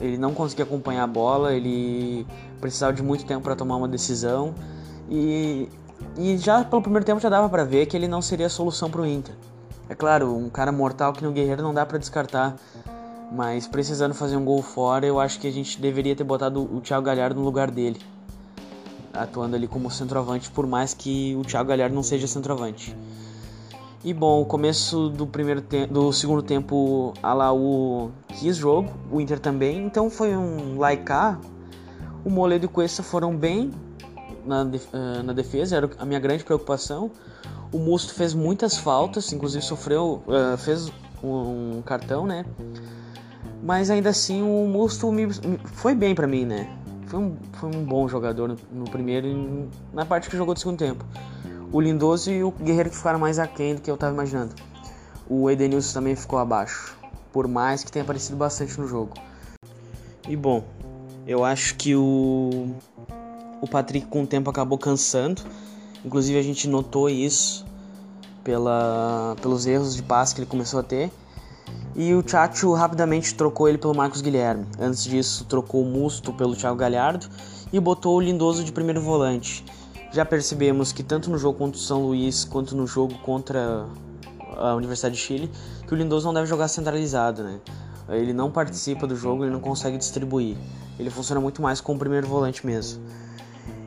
Ele 0.00 0.16
não 0.16 0.32
conseguia 0.32 0.64
acompanhar 0.64 1.04
a 1.04 1.06
bola, 1.06 1.52
ele 1.52 2.26
precisava 2.60 2.92
de 2.92 3.02
muito 3.02 3.24
tempo 3.26 3.42
para 3.42 3.54
tomar 3.54 3.76
uma 3.76 3.88
decisão. 3.88 4.54
E, 5.08 5.68
e 6.16 6.38
já 6.38 6.64
pelo 6.64 6.80
primeiro 6.80 7.04
tempo 7.04 7.20
já 7.20 7.28
dava 7.28 7.48
para 7.48 7.64
ver 7.64 7.86
que 7.86 7.96
ele 7.96 8.08
não 8.08 8.22
seria 8.22 8.46
a 8.46 8.50
solução 8.50 8.90
para 8.90 9.02
o 9.02 9.06
Inter. 9.06 9.34
É 9.88 9.94
claro, 9.94 10.34
um 10.34 10.48
cara 10.48 10.72
mortal 10.72 11.12
que 11.12 11.22
no 11.22 11.32
Guerreiro 11.32 11.62
não 11.62 11.74
dá 11.74 11.84
para 11.84 11.98
descartar 11.98 12.56
mas 13.30 13.68
precisando 13.68 14.12
fazer 14.12 14.36
um 14.36 14.44
gol 14.44 14.60
fora, 14.60 15.06
eu 15.06 15.20
acho 15.20 15.38
que 15.38 15.46
a 15.46 15.52
gente 15.52 15.80
deveria 15.80 16.16
ter 16.16 16.24
botado 16.24 16.62
o 16.62 16.80
Thiago 16.80 17.06
Galhardo 17.06 17.38
no 17.38 17.44
lugar 17.44 17.70
dele. 17.70 18.00
Atuando 19.12 19.54
ali 19.54 19.68
como 19.68 19.90
centroavante, 19.90 20.50
por 20.50 20.66
mais 20.66 20.94
que 20.94 21.36
o 21.36 21.42
Thiago 21.42 21.68
Galhardo 21.68 21.94
não 21.94 22.02
seja 22.02 22.26
centroavante. 22.26 22.96
E 24.02 24.14
bom, 24.14 24.40
o 24.40 24.46
começo 24.46 25.10
do 25.10 25.26
primeiro 25.26 25.62
do 25.90 26.10
segundo 26.10 26.42
tempo 26.42 27.12
a 27.22 27.34
Laú 27.34 28.10
quis 28.28 28.56
jogo, 28.56 28.90
o 29.12 29.20
Inter 29.20 29.38
também, 29.38 29.84
então 29.84 30.08
foi 30.08 30.34
um 30.34 30.78
laicar. 30.78 31.38
O 32.24 32.30
Moledo 32.30 32.64
e 32.64 32.66
o 32.66 32.68
Cuesta 32.70 33.02
foram 33.02 33.36
bem 33.36 33.70
na, 34.46 34.62
eh, 34.72 35.22
na 35.22 35.34
defesa, 35.34 35.76
era 35.76 35.90
a 35.98 36.06
minha 36.06 36.18
grande 36.18 36.44
preocupação. 36.44 37.10
O 37.70 37.78
Musto 37.78 38.14
fez 38.14 38.32
muitas 38.32 38.78
faltas, 38.78 39.32
inclusive 39.34 39.62
sofreu, 39.62 40.22
uh, 40.26 40.56
fez 40.56 40.90
um 41.22 41.82
cartão, 41.82 42.26
né? 42.26 42.44
Mas 43.62 43.90
ainda 43.90 44.08
assim 44.08 44.42
o 44.42 44.66
Musto 44.66 45.12
me, 45.12 45.28
foi 45.64 45.94
bem 45.94 46.14
para 46.14 46.26
mim, 46.26 46.46
né? 46.46 46.74
Foi 47.06 47.20
um, 47.20 47.36
foi 47.52 47.68
um 47.68 47.84
bom 47.84 48.08
jogador 48.08 48.48
no, 48.48 48.56
no, 48.72 48.84
primeiro 48.90 49.26
e 49.26 49.68
na 49.92 50.06
parte 50.06 50.30
que 50.30 50.36
jogou 50.36 50.54
do 50.54 50.60
segundo 50.60 50.78
tempo. 50.78 51.04
O 51.72 51.80
Lindoso 51.80 52.32
e 52.32 52.42
o 52.42 52.50
Guerreiro 52.50 52.90
que 52.90 52.96
ficaram 52.96 53.18
mais 53.18 53.38
aquém 53.38 53.76
do 53.76 53.80
que 53.80 53.88
eu 53.88 53.96
tava 53.96 54.12
imaginando. 54.12 54.54
O 55.28 55.48
Edenilson 55.48 55.94
também 55.94 56.16
ficou 56.16 56.40
abaixo, 56.40 56.96
por 57.32 57.46
mais 57.46 57.84
que 57.84 57.92
tenha 57.92 58.02
aparecido 58.02 58.36
bastante 58.36 58.78
no 58.80 58.88
jogo. 58.88 59.14
E 60.28 60.34
bom, 60.34 60.64
eu 61.24 61.44
acho 61.44 61.76
que 61.76 61.94
o, 61.94 62.74
o 63.60 63.68
Patrick 63.68 64.08
com 64.08 64.24
o 64.24 64.26
tempo 64.26 64.50
acabou 64.50 64.78
cansando. 64.78 65.42
Inclusive 66.04 66.36
a 66.40 66.42
gente 66.42 66.66
notou 66.66 67.08
isso 67.08 67.64
pela, 68.42 69.36
pelos 69.40 69.64
erros 69.64 69.94
de 69.94 70.02
passe 70.02 70.34
que 70.34 70.40
ele 70.40 70.50
começou 70.50 70.80
a 70.80 70.82
ter. 70.82 71.12
E 71.94 72.12
o 72.14 72.28
Chacho 72.28 72.72
rapidamente 72.72 73.32
trocou 73.34 73.68
ele 73.68 73.78
pelo 73.78 73.94
Marcos 73.94 74.20
Guilherme. 74.20 74.66
Antes 74.76 75.04
disso, 75.04 75.44
trocou 75.44 75.82
o 75.82 75.86
Musto 75.86 76.32
pelo 76.32 76.56
Thiago 76.56 76.76
Galhardo 76.76 77.28
e 77.72 77.78
botou 77.78 78.16
o 78.16 78.20
Lindoso 78.20 78.64
de 78.64 78.72
primeiro 78.72 79.00
volante. 79.00 79.64
Já 80.12 80.24
percebemos 80.24 80.92
que 80.92 81.04
tanto 81.04 81.30
no 81.30 81.38
jogo 81.38 81.58
contra 81.58 81.78
o 81.78 81.80
São 81.80 82.06
Luís 82.06 82.44
quanto 82.44 82.76
no 82.76 82.86
jogo 82.86 83.14
contra 83.18 83.86
a 84.56 84.74
Universidade 84.74 85.14
de 85.14 85.20
Chile, 85.20 85.50
que 85.86 85.94
o 85.94 85.96
Lindoso 85.96 86.26
não 86.26 86.34
deve 86.34 86.46
jogar 86.46 86.66
centralizado, 86.66 87.44
né? 87.44 87.60
Ele 88.08 88.32
não 88.32 88.50
participa 88.50 89.06
do 89.06 89.14
jogo, 89.14 89.44
ele 89.44 89.52
não 89.52 89.60
consegue 89.60 89.96
distribuir. 89.96 90.56
Ele 90.98 91.10
funciona 91.10 91.40
muito 91.40 91.62
mais 91.62 91.80
como 91.80 91.98
primeiro 91.98 92.26
volante 92.26 92.66
mesmo. 92.66 93.00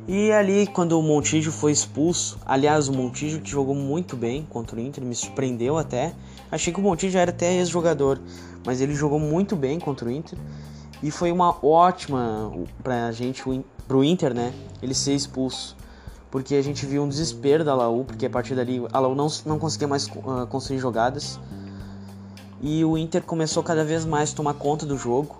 E 0.07 0.31
ali, 0.31 0.65
quando 0.67 0.97
o 0.99 1.01
Montijo 1.01 1.51
foi 1.51 1.71
expulso, 1.71 2.37
aliás, 2.45 2.87
o 2.87 2.93
Montijo 2.93 3.39
que 3.39 3.49
jogou 3.49 3.75
muito 3.75 4.17
bem 4.17 4.45
contra 4.49 4.77
o 4.77 4.79
Inter, 4.79 5.03
me 5.03 5.15
surpreendeu 5.15 5.77
até. 5.77 6.13
Achei 6.51 6.73
que 6.73 6.79
o 6.79 6.83
Montijo 6.83 7.17
era 7.17 7.31
até 7.31 7.53
ex-jogador, 7.53 8.19
mas 8.65 8.79
ele 8.79 8.95
jogou 8.95 9.19
muito 9.19 9.55
bem 9.55 9.79
contra 9.79 10.07
o 10.07 10.11
Inter. 10.11 10.37
E 11.01 11.11
foi 11.11 11.31
uma 11.31 11.55
ótima 11.65 12.51
pra 12.81 13.11
gente, 13.11 13.43
pro 13.87 14.03
Inter, 14.03 14.33
né? 14.33 14.53
Ele 14.81 14.93
ser 14.93 15.13
expulso. 15.13 15.75
Porque 16.33 16.55
a 16.55 16.63
gente 16.63 16.83
viu 16.87 17.03
um 17.03 17.07
desespero 17.07 17.63
da 17.63 17.75
Laú, 17.75 18.03
porque 18.05 18.25
a 18.25 18.29
partir 18.29 18.55
dali 18.55 18.83
a 18.91 18.99
Laú 18.99 19.13
não, 19.13 19.27
não 19.45 19.59
conseguia 19.59 19.87
mais 19.87 20.07
uh, 20.07 20.47
construir 20.49 20.79
jogadas. 20.79 21.39
E 22.59 22.83
o 22.83 22.97
Inter 22.97 23.21
começou 23.21 23.61
cada 23.61 23.85
vez 23.85 24.03
mais 24.03 24.33
a 24.33 24.35
tomar 24.35 24.55
conta 24.55 24.83
do 24.83 24.97
jogo 24.97 25.37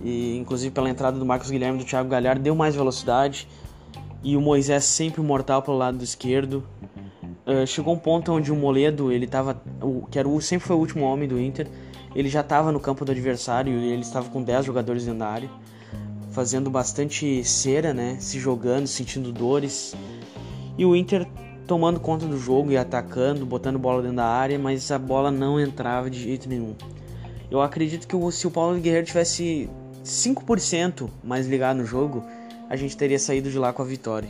e 0.00 0.36
inclusive 0.36 0.72
pela 0.72 0.88
entrada 0.88 1.18
do 1.18 1.26
Marcos 1.26 1.50
Guilherme 1.50 1.80
e 1.80 1.82
do 1.82 1.84
Thiago 1.84 2.08
Galhardo 2.08 2.40
deu 2.40 2.54
mais 2.54 2.76
velocidade 2.76 3.48
e 4.22 4.36
o 4.36 4.40
Moisés 4.40 4.84
sempre 4.84 5.20
mortal 5.22 5.60
pelo 5.60 5.76
lado 5.76 6.04
esquerdo. 6.04 6.62
Uh, 7.44 7.66
chegou 7.66 7.92
um 7.92 7.98
ponto 7.98 8.30
onde 8.30 8.52
o 8.52 8.54
Moledo, 8.54 9.10
ele 9.10 9.26
tava, 9.26 9.60
o, 9.82 10.06
que 10.08 10.20
era 10.20 10.28
o, 10.28 10.40
sempre 10.40 10.68
foi 10.68 10.76
o 10.76 10.78
último 10.78 11.04
homem 11.04 11.28
do 11.28 11.36
Inter, 11.40 11.66
ele 12.14 12.28
já 12.28 12.42
estava 12.42 12.70
no 12.70 12.78
campo 12.78 13.04
do 13.04 13.10
adversário 13.10 13.72
e 13.72 13.90
ele 13.90 14.02
estava 14.02 14.30
com 14.30 14.40
10 14.40 14.66
jogadores 14.66 15.04
dentro 15.04 15.18
da 15.18 15.26
área, 15.26 15.50
fazendo 16.30 16.70
bastante 16.70 17.44
cera, 17.44 17.92
né, 17.92 18.16
se 18.20 18.38
jogando, 18.38 18.86
sentindo 18.86 19.32
dores. 19.32 19.94
E 20.78 20.84
o 20.84 20.94
Inter 20.94 21.26
tomando 21.66 22.00
conta 22.00 22.26
do 22.26 22.38
jogo 22.38 22.72
e 22.72 22.76
atacando, 22.76 23.46
botando 23.46 23.78
bola 23.78 24.02
dentro 24.02 24.16
da 24.16 24.26
área, 24.26 24.58
mas 24.58 24.90
a 24.90 24.98
bola 24.98 25.30
não 25.30 25.60
entrava 25.60 26.10
de 26.10 26.20
jeito 26.20 26.48
nenhum. 26.48 26.74
Eu 27.50 27.60
acredito 27.60 28.06
que 28.06 28.32
se 28.32 28.46
o 28.46 28.50
Paulo 28.50 28.78
Guerreiro 28.80 29.06
tivesse 29.06 29.68
5% 30.04 31.08
mais 31.22 31.46
ligado 31.46 31.78
no 31.78 31.84
jogo, 31.84 32.24
a 32.68 32.76
gente 32.76 32.96
teria 32.96 33.18
saído 33.18 33.50
de 33.50 33.58
lá 33.58 33.72
com 33.72 33.82
a 33.82 33.84
vitória. 33.84 34.28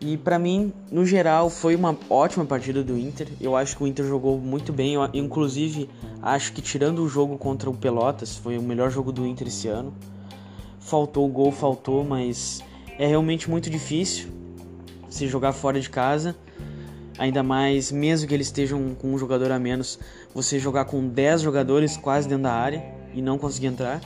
E 0.00 0.16
para 0.16 0.38
mim, 0.38 0.72
no 0.92 1.04
geral, 1.04 1.50
foi 1.50 1.74
uma 1.74 1.96
ótima 2.08 2.44
partida 2.44 2.84
do 2.84 2.96
Inter. 2.96 3.26
Eu 3.40 3.56
acho 3.56 3.76
que 3.76 3.82
o 3.82 3.86
Inter 3.86 4.06
jogou 4.06 4.38
muito 4.38 4.72
bem. 4.72 4.94
Eu, 4.94 5.08
inclusive, 5.12 5.90
acho 6.22 6.52
que 6.52 6.62
tirando 6.62 7.00
o 7.02 7.08
jogo 7.08 7.36
contra 7.36 7.68
o 7.68 7.74
Pelotas, 7.74 8.36
foi 8.36 8.56
o 8.56 8.62
melhor 8.62 8.90
jogo 8.90 9.10
do 9.10 9.26
Inter 9.26 9.48
esse 9.48 9.66
ano. 9.66 9.92
Faltou 10.88 11.26
o 11.26 11.28
gol, 11.28 11.52
faltou, 11.52 12.02
mas 12.02 12.64
é 12.98 13.06
realmente 13.06 13.50
muito 13.50 13.68
difícil 13.68 14.30
se 15.10 15.28
jogar 15.28 15.52
fora 15.52 15.78
de 15.78 15.90
casa. 15.90 16.34
Ainda 17.18 17.42
mais, 17.42 17.92
mesmo 17.92 18.26
que 18.26 18.32
eles 18.32 18.46
estejam 18.46 18.94
com 18.94 19.12
um 19.12 19.18
jogador 19.18 19.52
a 19.52 19.58
menos, 19.58 19.98
você 20.34 20.58
jogar 20.58 20.86
com 20.86 21.06
10 21.06 21.42
jogadores 21.42 21.98
quase 21.98 22.26
dentro 22.26 22.44
da 22.44 22.54
área 22.54 22.82
e 23.12 23.20
não 23.20 23.36
conseguir 23.36 23.66
entrar. 23.66 24.00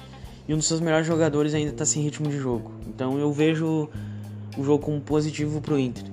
E 0.48 0.52
um 0.52 0.56
dos 0.56 0.66
seus 0.66 0.80
melhores 0.80 1.06
jogadores 1.06 1.54
ainda 1.54 1.70
está 1.70 1.84
sem 1.84 2.02
ritmo 2.02 2.28
de 2.28 2.36
jogo. 2.36 2.72
Então 2.88 3.16
eu 3.16 3.32
vejo 3.32 3.88
o 4.58 4.64
jogo 4.64 4.84
como 4.84 5.00
positivo 5.00 5.60
para 5.60 5.74
o 5.74 5.78
Inter. 5.78 6.04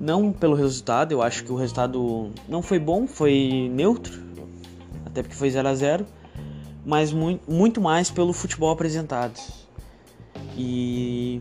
Não 0.00 0.32
pelo 0.32 0.54
resultado, 0.54 1.12
eu 1.12 1.20
acho 1.20 1.44
que 1.44 1.52
o 1.52 1.56
resultado 1.56 2.30
não 2.48 2.62
foi 2.62 2.78
bom, 2.78 3.06
foi 3.06 3.70
neutro, 3.70 4.22
até 5.04 5.22
porque 5.22 5.36
foi 5.36 5.50
0 5.50 5.68
a 5.68 5.74
0 5.74 6.06
mas 6.82 7.12
muito, 7.12 7.52
muito 7.52 7.78
mais 7.78 8.10
pelo 8.10 8.32
futebol 8.32 8.70
apresentado. 8.70 9.38
E 10.58 11.40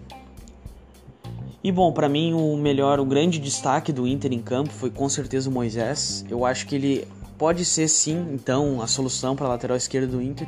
e 1.63 1.71
bom, 1.71 1.91
para 1.91 2.07
mim 2.07 2.33
o 2.33 2.55
melhor, 2.55 2.99
o 2.99 3.05
grande 3.05 3.39
destaque 3.39 3.91
do 3.91 4.07
Inter 4.07 4.31
em 4.31 4.39
campo 4.39 4.69
foi 4.69 4.89
com 4.89 5.09
certeza 5.09 5.49
o 5.49 5.51
Moisés. 5.51 6.23
Eu 6.29 6.45
acho 6.45 6.65
que 6.65 6.75
ele 6.75 7.07
pode 7.37 7.65
ser 7.65 7.87
sim, 7.89 8.25
então, 8.31 8.81
a 8.81 8.87
solução 8.87 9.35
para 9.35 9.47
a 9.47 9.49
lateral 9.49 9.75
esquerda 9.75 10.07
do 10.07 10.21
Inter. 10.21 10.47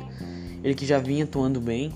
Ele 0.64 0.74
que 0.74 0.86
já 0.86 0.98
vinha 0.98 1.24
atuando 1.24 1.60
bem 1.60 1.92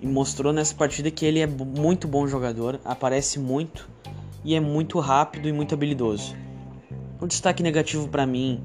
e 0.00 0.06
mostrou 0.06 0.52
nessa 0.52 0.74
partida 0.74 1.10
que 1.10 1.26
ele 1.26 1.40
é 1.40 1.46
muito 1.46 2.08
bom 2.08 2.26
jogador, 2.26 2.80
aparece 2.84 3.38
muito 3.38 3.88
e 4.44 4.54
é 4.54 4.60
muito 4.60 4.98
rápido 4.98 5.48
e 5.48 5.52
muito 5.52 5.74
habilidoso. 5.74 6.34
O 7.20 7.26
destaque 7.26 7.62
negativo 7.62 8.08
para 8.08 8.24
mim, 8.24 8.62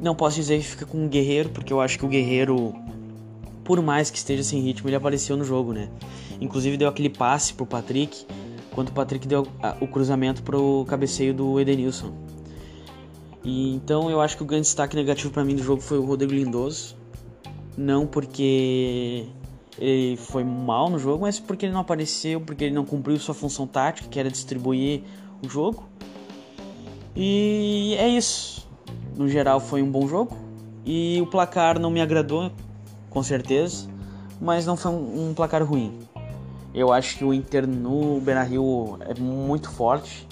não 0.00 0.14
posso 0.14 0.36
dizer 0.36 0.58
que 0.58 0.64
fica 0.64 0.86
com 0.86 1.06
o 1.06 1.08
Guerreiro, 1.08 1.48
porque 1.48 1.72
eu 1.72 1.80
acho 1.80 1.98
que 1.98 2.04
o 2.04 2.08
Guerreiro, 2.08 2.74
por 3.64 3.80
mais 3.82 4.10
que 4.10 4.18
esteja 4.18 4.42
sem 4.42 4.60
ritmo, 4.60 4.88
ele 4.88 4.96
apareceu 4.96 5.36
no 5.36 5.44
jogo, 5.44 5.72
né? 5.72 5.88
Inclusive 6.42 6.76
deu 6.76 6.88
aquele 6.88 7.08
passe 7.08 7.54
pro 7.54 7.64
Patrick, 7.64 8.26
quando 8.74 8.88
o 8.88 8.92
Patrick 8.92 9.28
deu 9.28 9.46
o 9.80 9.86
cruzamento 9.86 10.42
pro 10.42 10.84
cabeceio 10.88 11.32
do 11.32 11.60
Edenilson. 11.60 12.12
E 13.44 13.74
então 13.74 14.10
eu 14.10 14.20
acho 14.20 14.36
que 14.36 14.42
o 14.42 14.46
grande 14.46 14.62
destaque 14.62 14.96
negativo 14.96 15.32
para 15.32 15.44
mim 15.44 15.54
do 15.54 15.62
jogo 15.62 15.80
foi 15.80 15.98
o 15.98 16.04
Rodrigo 16.04 16.32
Lindoso. 16.32 16.96
Não 17.76 18.06
porque 18.06 19.26
ele 19.78 20.16
foi 20.16 20.42
mal 20.42 20.90
no 20.90 20.98
jogo, 20.98 21.22
mas 21.22 21.38
porque 21.38 21.66
ele 21.66 21.72
não 21.72 21.80
apareceu, 21.80 22.40
porque 22.40 22.64
ele 22.64 22.74
não 22.74 22.84
cumpriu 22.84 23.18
sua 23.18 23.34
função 23.34 23.66
tática, 23.66 24.08
que 24.08 24.18
era 24.18 24.30
distribuir 24.30 25.02
o 25.44 25.48
jogo. 25.48 25.84
E 27.14 27.94
é 27.98 28.08
isso. 28.08 28.68
No 29.16 29.28
geral 29.28 29.60
foi 29.60 29.80
um 29.80 29.90
bom 29.90 30.08
jogo. 30.08 30.36
E 30.84 31.20
o 31.22 31.26
placar 31.26 31.78
não 31.78 31.90
me 31.90 32.00
agradou, 32.00 32.50
com 33.08 33.22
certeza, 33.22 33.88
mas 34.40 34.66
não 34.66 34.76
foi 34.76 34.90
um, 34.90 35.32
placar 35.34 35.64
ruim. 35.64 36.00
Eu 36.74 36.92
acho 36.92 37.18
que 37.18 37.24
o 37.24 37.34
Inter 37.34 37.66
no 37.66 38.20
Beira-Rio 38.20 38.98
é 39.00 39.14
muito 39.18 39.70
forte, 39.70 40.26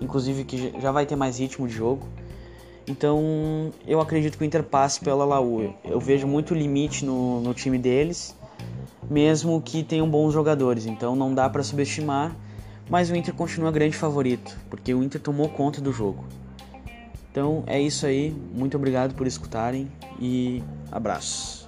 inclusive 0.00 0.44
que 0.44 0.72
já 0.80 0.90
vai 0.90 1.06
ter 1.06 1.16
mais 1.16 1.38
ritmo 1.38 1.66
de 1.68 1.74
jogo. 1.74 2.06
Então 2.88 3.72
eu 3.86 4.00
acredito 4.00 4.36
que 4.36 4.44
o 4.44 4.46
Inter 4.46 4.62
passe 4.62 5.00
pela 5.00 5.24
Laú. 5.24 5.74
Eu 5.84 6.00
vejo 6.00 6.26
muito 6.26 6.54
limite 6.54 7.04
no, 7.04 7.40
no 7.40 7.54
time 7.54 7.78
deles, 7.78 8.34
mesmo 9.08 9.60
que 9.60 9.82
tenham 9.82 10.08
bons 10.08 10.32
jogadores. 10.32 10.86
Então 10.86 11.14
não 11.14 11.34
dá 11.34 11.48
para 11.48 11.62
subestimar, 11.62 12.34
mas 12.88 13.10
o 13.10 13.16
Inter 13.16 13.34
continua 13.34 13.70
grande 13.70 13.96
favorito, 13.96 14.56
porque 14.70 14.94
o 14.94 15.02
Inter 15.02 15.20
tomou 15.20 15.48
conta 15.48 15.80
do 15.80 15.92
jogo. 15.92 16.24
Então 17.30 17.64
é 17.66 17.80
isso 17.80 18.06
aí. 18.06 18.34
Muito 18.54 18.76
obrigado 18.76 19.14
por 19.14 19.26
escutarem 19.26 19.90
e 20.20 20.62
abraços. 20.90 21.65